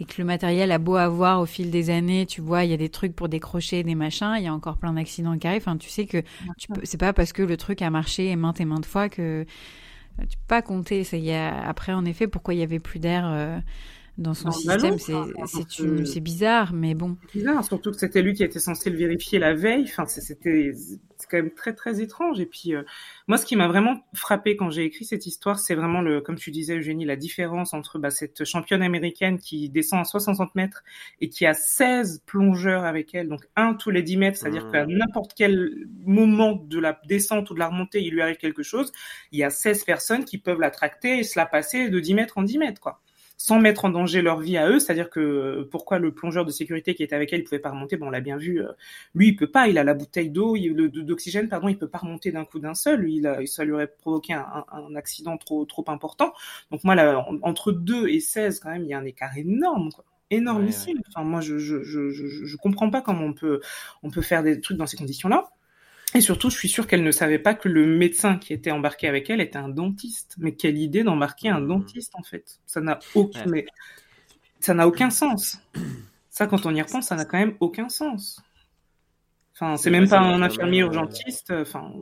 [0.01, 2.75] et que le matériel a beau avoir au fil des années, tu vois, il y
[2.75, 5.63] a des trucs pour décrocher, des machins, il y a encore plein d'accidents qui arrivent.
[5.63, 6.23] Enfin, tu sais que
[6.57, 9.45] tu peux, c'est pas parce que le truc a marché maintes et maintes fois que
[10.19, 11.05] tu peux pas compter.
[11.05, 13.59] Ça, y a, après, en effet, pourquoi il y avait plus d'air euh,
[14.21, 17.17] dans son système, c'est bizarre, mais bon.
[17.33, 19.85] Bizarre, surtout que c'était lui qui était censé le vérifier la veille.
[19.85, 20.73] Enfin, c'était
[21.21, 22.39] c'est quand même très très étrange.
[22.39, 22.83] Et puis euh,
[23.29, 26.37] moi, ce qui m'a vraiment frappé quand j'ai écrit cette histoire, c'est vraiment le, comme
[26.37, 30.83] tu disais Eugénie, la différence entre bah, cette championne américaine qui descend à 60 mètres
[31.23, 34.73] et qui a 16 plongeurs avec elle, donc un tous les 10 mètres, c'est-à-dire mmh.
[34.73, 38.63] qu'à n'importe quel moment de la descente ou de la remontée, il lui arrive quelque
[38.63, 38.93] chose,
[39.33, 42.15] il y a 16 personnes qui peuvent la tracter et se la passer de 10
[42.15, 43.01] mètres en 10 mètres, quoi
[43.41, 44.79] sans mettre en danger leur vie à eux.
[44.79, 47.71] C'est-à-dire que euh, pourquoi le plongeur de sécurité qui était avec elle, il pouvait pas
[47.71, 47.97] remonter?
[47.97, 48.61] Bon, on l'a bien vu.
[48.61, 48.73] Euh,
[49.15, 49.67] lui, il peut pas.
[49.67, 51.69] Il a la bouteille d'eau, d'oxygène, pardon.
[51.69, 53.09] Il peut pas remonter d'un coup d'un seul.
[53.09, 56.35] Il a, ça lui aurait provoqué un, un, accident trop trop important.
[56.71, 59.91] Donc moi, là, entre 2 et 16, quand même, il y a un écart énorme.
[59.91, 61.01] Quoi énormissime.
[61.09, 63.61] Enfin, moi, je, je, je, je, je comprends pas comment on peut,
[64.03, 65.51] on peut faire des trucs dans ces conditions-là.
[66.15, 69.07] Et surtout, je suis sûre qu'elle ne savait pas que le médecin qui était embarqué
[69.07, 70.35] avec elle était un dentiste.
[70.39, 71.69] Mais quelle idée d'embarquer un mmh.
[71.69, 72.59] dentiste, en fait.
[72.67, 73.45] Ça n'a aucun,
[74.59, 75.59] ça n'a aucun sens.
[76.31, 78.43] Ça, quand on y repense, ça n'a quand même aucun sens.
[79.55, 81.53] Enfin, c'est même pas un infirmier urgentiste.
[81.53, 81.93] Enfin,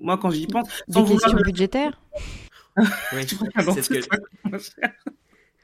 [0.00, 2.00] moi, quand j'y pense, sans Des questions budgétaires.
[2.76, 4.00] oui, c'est ce que.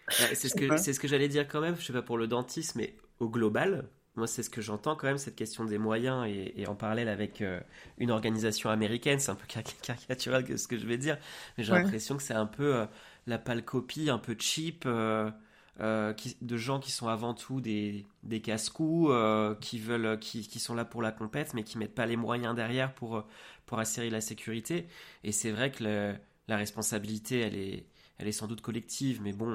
[0.08, 2.28] C'est ce que, c'est ce que j'allais dire quand même, je sais pas pour le
[2.28, 6.26] dentiste, mais au global, moi, c'est ce que j'entends quand même, cette question des moyens,
[6.26, 7.60] et, en parallèle avec euh,
[7.98, 9.46] une organisation américaine, c'est un peu
[9.82, 11.18] caricatural ce que je vais dire,
[11.56, 12.86] mais j'ai l'impression que c'est un peu euh,
[13.26, 15.30] la pâle copie, un peu cheap, euh,
[15.78, 19.12] de gens qui sont avant tout des, des casse-coups,
[19.60, 22.54] qui veulent, qui, qui, sont là pour la compète, mais qui mettent pas les moyens
[22.54, 23.26] derrière pour
[23.66, 24.86] pour assurer la sécurité.
[25.22, 26.14] Et c'est vrai que
[26.48, 27.86] la responsabilité, elle est,
[28.16, 29.54] elle est sans doute collective, mais bon,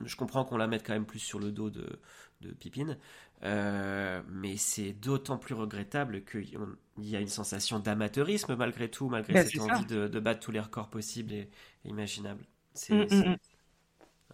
[0.00, 2.00] je comprends qu'on la mette quand même plus sur le dos de,
[2.40, 2.98] de Pipine.
[3.44, 6.48] Euh, mais c'est d'autant plus regrettable qu'il
[6.98, 10.60] y a une sensation d'amateurisme malgré tout, malgré bah, cette envie de, battre tous les
[10.60, 11.50] records possibles et,
[11.84, 12.44] imaginables.
[12.72, 13.36] C'est mm, mm, mm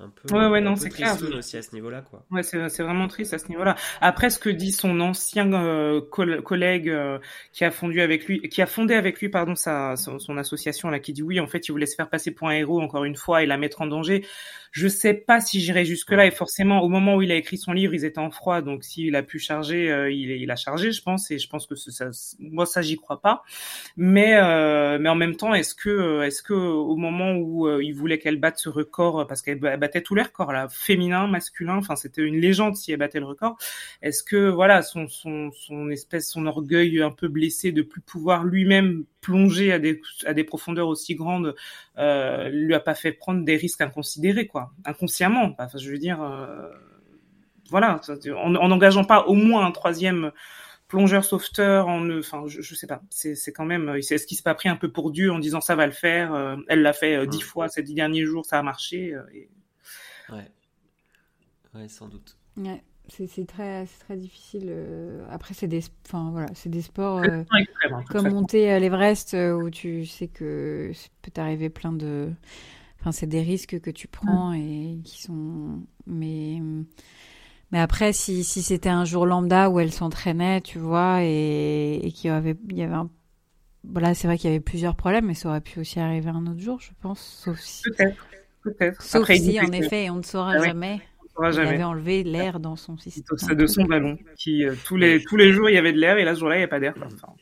[0.03, 1.17] un peu, ouais, ouais, non, c'est clair.
[1.37, 2.25] aussi à ce niveau-là, quoi.
[2.31, 3.77] Ouais, c'est, vraiment triste à ce niveau-là.
[4.01, 7.19] Après, ce que dit son ancien euh, collègue euh,
[7.53, 11.01] qui a fondé avec lui, qui a fondé avec lui, pardon, sa, son, association là,
[11.01, 13.17] qui dit oui, en fait, il voulait se faire passer pour un héros encore une
[13.17, 14.25] fois et la mettre en danger.
[14.71, 16.27] Je sais pas si j'irai jusque là.
[16.27, 18.85] Et forcément, au moment où il a écrit son livre, ils étaient en froid, donc
[18.85, 21.31] s'il a pu charger, euh, il, il, a chargé, je pense.
[21.31, 23.43] Et je pense que ça, moi, ça, j'y crois pas.
[23.97, 24.41] Mais,
[24.99, 28.59] mais en même temps, est-ce que, est-ce que au moment où il voulait qu'elle batte
[28.59, 31.77] ce record, parce qu'elle battait tous les records là, féminin, masculin.
[31.77, 33.57] Enfin, c'était une légende si elle battait le record.
[34.03, 38.45] Est-ce que voilà son son son espèce, son orgueil un peu blessé de plus pouvoir
[38.45, 41.55] lui-même plonger à des à des profondeurs aussi grandes,
[41.99, 45.55] euh, lui a pas fait prendre des risques inconsidérés quoi, inconsciemment.
[45.59, 46.69] Enfin, je veux dire, euh,
[47.69, 48.01] voilà,
[48.37, 50.33] en n'engageant pas au moins un troisième
[50.89, 54.43] plongeur sauveteur en enfin je, je sais pas c'est c'est quand même est-ce qu'il s'est
[54.43, 56.93] pas pris un peu pour Dieu en disant ça va le faire euh, elle l'a
[56.93, 59.49] fait euh, dix fois ces dix derniers jours ça a marché et
[60.31, 60.51] Ouais.
[61.75, 62.37] Ouais, sans doute.
[62.57, 62.83] Ouais.
[63.11, 64.67] C'est très, très difficile.
[64.69, 67.43] Euh, après, c'est des, enfin, voilà, des sports euh,
[68.09, 70.93] comme monter à l'Everest euh, où tu sais que
[71.23, 72.31] peut t'arriver plein de.
[73.01, 74.55] Enfin, c'est des risques que tu prends mm.
[74.55, 75.81] et qui sont.
[76.07, 76.61] Mais,
[77.73, 82.13] mais après, si, si c'était un jour lambda où elle s'entraînait, tu vois, et, et
[82.13, 83.11] qu'il y avait, il y avait un.
[83.83, 86.47] Voilà, c'est vrai qu'il y avait plusieurs problèmes, mais ça aurait pu aussi arriver un
[86.47, 87.21] autre jour, je pense.
[87.21, 87.83] Sauf si.
[88.63, 89.03] Peut-être.
[89.03, 91.01] Sauf si, en effet, on ne saura ah jamais.
[91.43, 91.69] On il jamais.
[91.69, 93.39] avait enlevé l'air dans son système.
[93.39, 94.19] C'est de son ballon.
[94.39, 96.41] Qui, euh, tous, les, tous les jours, il y avait de l'air et là, ce
[96.41, 96.95] jour-là, il n'y a pas d'air.
[96.97, 97.35] Enfin,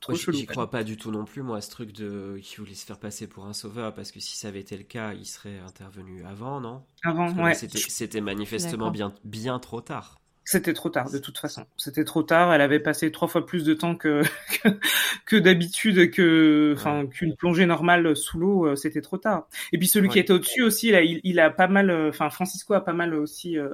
[0.00, 0.36] trop chelou.
[0.36, 2.98] J'y crois pas du tout non plus, moi, ce truc de qui voulait se faire
[2.98, 6.24] passer pour un sauveur, parce que si ça avait été le cas, il serait intervenu
[6.24, 6.82] avant, non?
[7.04, 7.54] Avant, ouais.
[7.54, 10.20] C'était manifestement bien, bien trop tard.
[10.48, 11.66] C'était trop tard, de toute façon.
[11.76, 12.54] C'était trop tard.
[12.54, 14.22] Elle avait passé trois fois plus de temps que
[15.26, 18.64] que, d'habitude, que enfin qu'une plongée normale sous l'eau.
[18.64, 19.48] Euh, c'était trop tard.
[19.72, 21.90] Et puis celui qui était au-dessus aussi, là, il, a pas mal.
[21.90, 23.68] Euh, enfin, Francisco a pas mal aussi euh,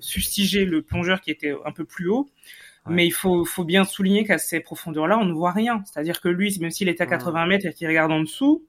[0.00, 2.30] fustigé le plongeur qui était un peu plus haut.
[2.88, 5.82] Mais il faut, faut bien souligner qu'à ces profondeurs-là, on ne voit rien.
[5.84, 8.64] C'est-à-dire que lui, même s'il est à 80 mètres et qu'il regarde en dessous,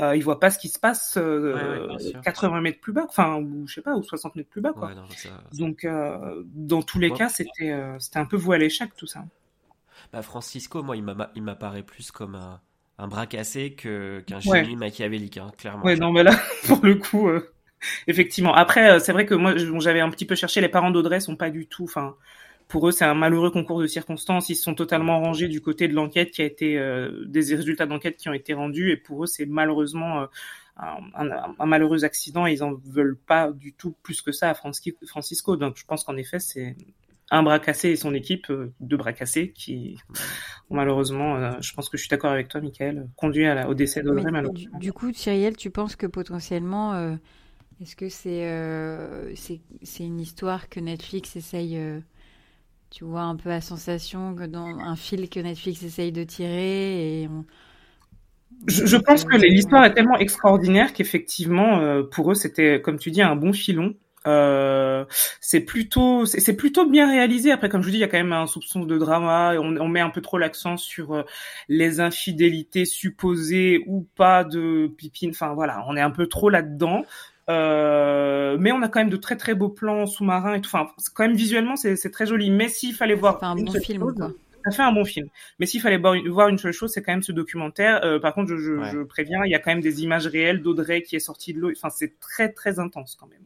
[0.00, 1.88] euh, il voit pas ce qui se passe euh,
[2.24, 4.90] 80 mètres plus bas, enfin ou je sais pas, ou 60 mètres plus bas quoi.
[5.52, 9.06] Donc euh, dans tous les cas, c'était euh, c'était un peu voué à l'échec tout
[9.06, 9.24] ça.
[10.12, 12.60] Bah, Francisco, moi, il m'apparaît plus comme un,
[12.98, 15.84] un bras cassé qu'un génie machiavélique, hein, clairement.
[15.84, 16.32] Ouais, non, mais là,
[16.66, 17.30] pour le coup,
[18.06, 18.54] effectivement.
[18.54, 20.60] Après, c'est vrai que moi, j'avais un petit peu cherché.
[20.60, 22.16] Les parents d'Audrey sont pas du tout, enfin
[22.72, 24.48] pour eux, c'est un malheureux concours de circonstances.
[24.48, 28.16] Ils sont totalement rangés du côté de l'enquête qui a été euh, des résultats d'enquête
[28.16, 30.26] qui ont été rendus, et pour eux, c'est malheureusement euh,
[31.14, 32.46] un, malheureux accident.
[32.46, 35.56] Et ils en veulent pas du tout plus que ça à Francisco.
[35.56, 36.74] Donc, je pense qu'en effet, c'est
[37.30, 39.98] un bras cassé et son équipe, euh, deux bras cassés, qui
[40.70, 44.30] malheureusement, je pense que je suis d'accord avec toi, Michael, conduit à au décès d'Audrey
[44.30, 44.78] malheureusement.
[44.78, 47.18] Du, coup, Cyrielle, tu penses que potentiellement,
[47.82, 48.48] est-ce que c'est
[49.34, 52.02] c'est une histoire que Netflix essaye
[52.92, 57.22] tu vois un peu la sensation que dans un fil que Netflix essaye de tirer
[57.22, 57.28] et
[58.68, 63.22] je, pense que l'histoire est tellement extraordinaire qu'effectivement euh, pour eux c'était comme tu dis
[63.22, 63.94] un bon filon.
[64.28, 65.04] Euh,
[65.40, 67.50] c'est plutôt c'est plutôt bien réalisé.
[67.50, 69.76] Après comme je vous dis il y a quand même un soupçon de drama on,
[69.78, 71.22] on met un peu trop l'accent sur euh,
[71.68, 75.30] les infidélités supposées ou pas de Pipine.
[75.30, 77.04] Enfin voilà on est un peu trop là dedans
[77.50, 80.70] euh, mais on a quand même de très très beaux plans sous-marins et tout.
[80.72, 82.50] Enfin, quand même visuellement, c'est très joli.
[82.50, 84.30] Mais s'il fallait voir un bon film, quoi.
[84.64, 85.28] Ça fait un bon film.
[85.58, 88.04] Mais s'il fallait voir une seule chose, c'est quand même ce documentaire.
[88.04, 90.62] Euh, par contre, je, je, je, préviens, il y a quand même des images réelles
[90.62, 91.72] d'Audrey qui est sortie de l'eau.
[91.72, 93.40] Enfin, c'est très très intense quand même.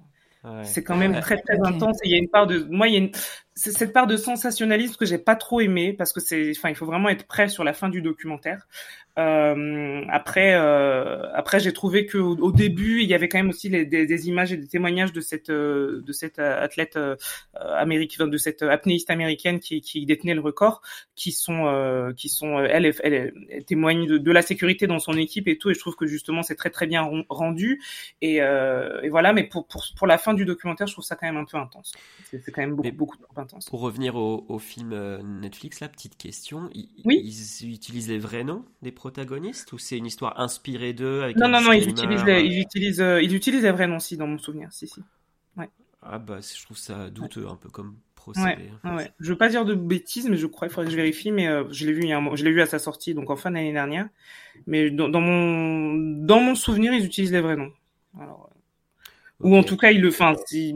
[0.63, 1.97] C'est quand même très très intense.
[2.05, 3.11] Et il y a une part de, moi, il y a une,
[3.57, 6.75] c'est cette part de sensationnalisme que j'ai pas trop aimé parce que c'est, enfin, il
[6.77, 8.69] faut vraiment être prêt sur la fin du documentaire.
[9.19, 13.71] Euh, après, euh, après, j'ai trouvé que au, début, il y avait quand même aussi
[13.71, 16.99] les, des, des, images et des témoignages de cette euh, de cette athlète
[17.55, 20.83] américaine, de cette apnéiste américaine qui, qui détenait le record,
[21.15, 25.49] qui sont qui sont elle, elle, elle, témoigne de, de, la sécurité dans son équipe
[25.49, 25.71] et tout.
[25.71, 27.81] Et je trouve que justement, c'est très très bien rendu.
[28.21, 29.33] Et, et voilà.
[29.33, 31.57] Mais pour, pour pour la fin du documentaire, je trouve ça quand même un peu
[31.57, 31.93] intense.
[32.31, 33.71] C'est quand même beaucoup beaucoup trop intense.
[33.71, 34.95] Pour revenir au, au film
[35.41, 36.69] Netflix, la petite question.
[36.75, 37.21] Ils, oui.
[37.25, 41.61] ils utilisent les vrais noms des protagonistes ou c'est une histoire inspirée d'eux Non, non,
[41.61, 44.39] non, ils utilisent, les, ils, utilisent, euh, ils utilisent les vrais noms, si, dans mon
[44.39, 44.73] souvenir.
[44.73, 45.01] Si, si.
[45.57, 45.71] Ouais.
[46.03, 48.71] Ah bah je trouve ça douteux un peu comme procédé.
[48.85, 49.13] Ouais, ouais.
[49.19, 51.49] Je veux pas dire de bêtises, mais je crois, il faudrait que je vérifie, mais
[51.49, 53.31] euh, je l'ai vu, il y a un, je l'ai vu à sa sortie, donc
[53.31, 54.09] en fin d'année dernière.
[54.67, 55.95] Mais dans, dans, mon
[56.25, 57.73] dans mon souvenir, ils utilisent les vrais noms.
[58.21, 60.11] Alors, euh, Ou en tout cas, ils le,
[60.47, 60.75] si,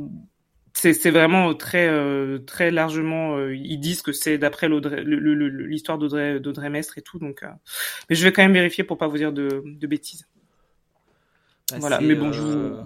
[0.75, 6.71] c'est vraiment très euh, très largement euh, ils disent que c'est d'après l'histoire d'Audrey d'Audrey
[6.71, 7.45] Mestre et tout donc
[8.09, 10.29] mais je vais quand même vérifier pour pas vous dire de, de bêtises
[11.71, 12.77] bah, voilà mais bon je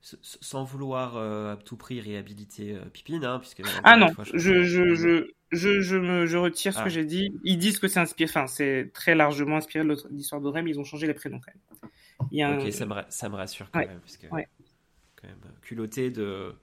[0.00, 5.82] sans vouloir à tout prix réhabiliter Pipine hein, puisque ah non je je, je je,
[5.82, 6.88] je, me, je retire ce que ah.
[6.88, 7.38] j'ai dit.
[7.44, 10.80] Ils disent que c'est inspiré, enfin, c'est très largement inspiré de l'histoire d'Audrey, mais ils
[10.80, 11.90] ont changé les prénoms quand même.
[12.30, 14.36] Il y a ok, ça, me, ça me rassure quand même, parce que quand
[15.28, 16.54] même culotté de,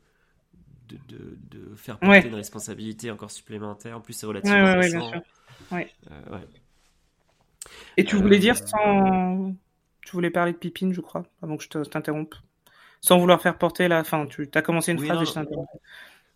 [0.90, 3.98] de, de, de faire porter une responsabilité encore supplémentaire.
[3.98, 4.98] En plus, c'est relativement ouais, récent.
[5.00, 5.22] bien sûr.
[5.72, 5.92] Ouais.
[6.12, 6.40] Euh,
[7.98, 9.56] Et tu voulais dire euh, sans.
[10.02, 12.36] Tu voulais parler de Pipine, je crois, avant que je t'interrompe.
[13.02, 14.26] Sans vouloir faire porter la fin.
[14.26, 15.70] Tu as commencé une phrase et je t'interromps.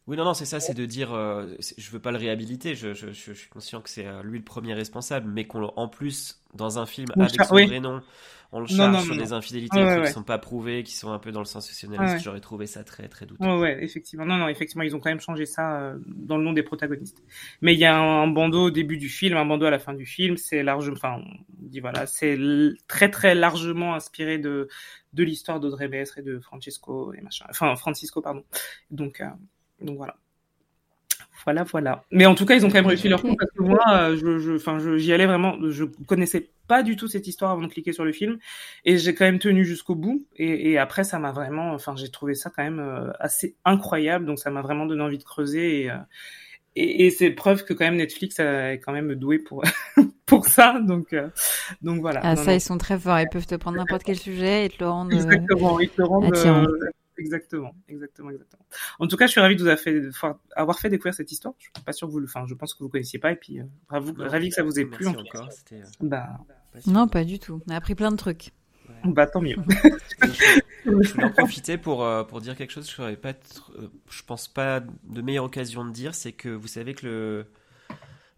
[0.07, 1.47] Oui, non, non, c'est ça, c'est de dire, euh,
[1.77, 4.73] je veux pas le réhabiliter, je, je, je, suis conscient que c'est lui le premier
[4.73, 8.01] responsable, mais qu'on en plus, dans un film avec son vrai nom,
[8.55, 11.31] on le charge sur des infidélités qui ne sont pas prouvées, qui sont un peu
[11.31, 12.19] dans le sensationnalisme.
[12.23, 13.43] J'aurais trouvé ça très très douteux.
[13.43, 14.27] Ouais, effectivement.
[14.27, 17.23] Non, non, effectivement, ils ont quand même changé ça euh, dans le nom des protagonistes.
[17.61, 19.95] Mais il y a un, bandeau au début du film, un bandeau à la fin
[19.95, 20.37] du film.
[20.37, 22.37] C'est large, enfin, on dit voilà, c'est
[22.87, 24.67] très très largement inspiré de
[25.13, 27.45] de l'histoire d'Audrey Bestre et de Francesco et machin.
[27.49, 28.43] Enfin, Francisco, pardon.
[28.91, 29.25] Donc, euh,
[29.81, 30.15] donc voilà.
[31.45, 32.03] Voilà, voilà.
[32.11, 34.17] Mais en tout cas, ils ont quand même réussi leur coup parce que moi, euh,
[34.17, 35.57] je, enfin, j'y allais vraiment.
[35.69, 38.37] Je connaissais pas du tout cette histoire avant de cliquer sur le film,
[38.85, 40.25] et j'ai quand même tenu jusqu'au bout.
[40.37, 44.25] Et, après, ça m'a vraiment, enfin, j'ai trouvé ça quand même euh, assez incroyable.
[44.25, 45.81] Donc, ça m'a vraiment donné envie de creuser.
[45.81, 45.97] Et, euh,
[46.75, 49.63] et, c'est preuve que quand même Netflix est quand même doué pour
[50.25, 50.79] pour ça.
[50.79, 51.13] Donc,
[51.81, 52.21] donc voilà.
[52.23, 53.19] Ah, ça, ils sont très forts.
[53.19, 55.13] Ils peuvent te prendre n'importe quel sujet et te le rendre.
[55.13, 55.79] Exactement.
[55.81, 56.33] Ils te le rendent.
[57.17, 58.65] Exactement, exactement, exactement.
[58.99, 60.01] En tout cas, je suis ravi de vous avoir fait,
[60.55, 61.53] avoir fait découvrir cette histoire.
[61.59, 63.35] Je suis pas sûr que vous le, enfin, je pense que vous connaissiez pas et
[63.35, 65.47] puis euh, ravi que ça vous ait plu en tout cas.
[65.71, 66.39] Euh, bah,
[66.87, 67.61] non, pas du tout.
[67.67, 68.51] On a appris plein de trucs.
[69.05, 69.55] Bah tant mieux.
[70.21, 72.89] je, voulais en profiter pour euh, pour dire quelque chose.
[72.89, 73.71] Je ne pas, être,
[74.09, 77.45] je pense pas de meilleure occasion de dire, c'est que vous savez que le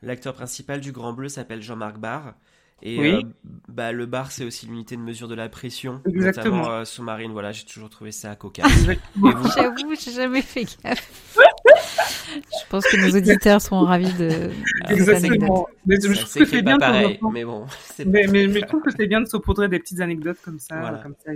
[0.01, 2.36] l'acteur principal du Grand Bleu s'appelle Jean-Marc Barr
[2.82, 3.21] et euh,
[3.69, 6.57] bah, le bar, c'est aussi l'unité de mesure de la pression, Exactement.
[6.57, 7.32] notamment euh, sous-marine.
[7.32, 8.67] Voilà, j'ai toujours trouvé ça cocasse.
[9.55, 11.36] J'avoue, j'ai jamais fait gaffe.
[12.36, 14.51] je pense que nos auditeurs seront ravis de.
[14.89, 15.67] Exactement.
[15.86, 16.78] Mais je trouve que c'est bien.
[16.78, 17.65] Pareil, mais bon.
[18.05, 20.80] Mais, mais, mais, je trouve que c'est bien de saupoudrer des petites anecdotes comme ça.
[20.80, 20.97] Voilà.
[20.97, 21.32] Comme ça,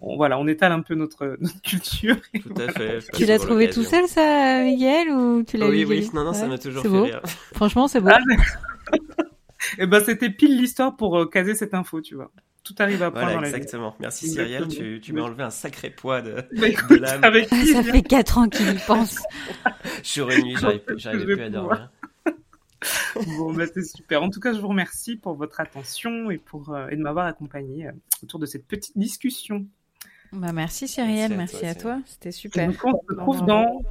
[0.00, 2.16] on, voilà, on étale un peu notre, notre culture.
[2.34, 2.98] Tout à fait.
[3.14, 6.10] Tu l'as trouvé tout seul, ça, Miguel, ou tu l'as Oui, oui.
[6.12, 7.22] Non, non, ça m'a toujours fait rire.
[7.54, 8.10] Franchement, c'est beau.
[8.12, 8.18] Ah,
[9.78, 12.30] et eh ben c'était pile l'histoire pour euh, caser cette info, tu vois.
[12.62, 13.96] Tout arrive à point voilà, dans exactement.
[14.00, 17.22] Merci Cyrielle, tu, tu m'as enlevé un sacré poids de, de l'âme.
[17.72, 19.16] Ça fait 4 ans qu'il y pense.
[20.04, 21.90] Jour et nuit, j'arrive plus à dormir.
[23.38, 24.22] bon, bah, c'est super.
[24.22, 27.26] En tout cas, je vous remercie pour votre attention et, pour, euh, et de m'avoir
[27.26, 27.92] accompagné euh,
[28.22, 29.66] autour de cette petite discussion.
[30.32, 32.00] Bah, merci Cyrielle, merci à toi.
[32.06, 32.68] C'était super.
[32.68, 33.82] on se retrouve dans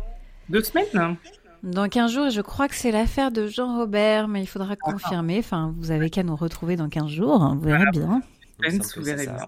[0.50, 1.18] deux semaines.
[1.64, 5.40] Dans 15 jours, je crois que c'est l'affaire de Jean-Robert, mais il faudra confirmer.
[5.40, 8.22] Enfin, vous avez qu'à nous retrouver dans 15 jours, hein, vous verrez bien.
[8.60, 9.48] vous verrez bien.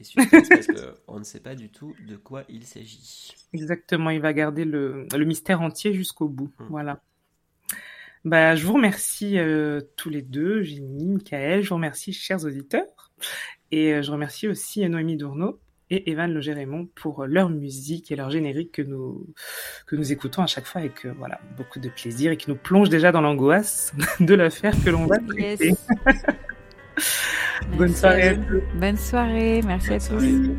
[0.00, 3.34] Et suspense parce qu'on ne sait pas du tout de quoi il s'agit.
[3.52, 6.52] Exactement, il va garder le, le mystère entier jusqu'au bout.
[6.58, 6.66] Hmm.
[6.70, 7.02] Voilà.
[8.24, 13.12] Bah, je vous remercie euh, tous les deux, Jenny, Michael, je vous remercie, chers auditeurs.
[13.70, 15.58] Et euh, je remercie aussi Noémie Dourneau
[15.90, 19.26] et Evan Le Gérémon pour leur musique et leur générique que nous,
[19.86, 22.56] que nous écoutons à chaque fois et que voilà, beaucoup de plaisir et qui nous
[22.56, 25.74] plonge déjà dans l'angoisse de l'affaire que l'on va traiter.
[27.76, 28.38] Bonne soirée.
[28.74, 30.54] Bonne soirée, merci à tous.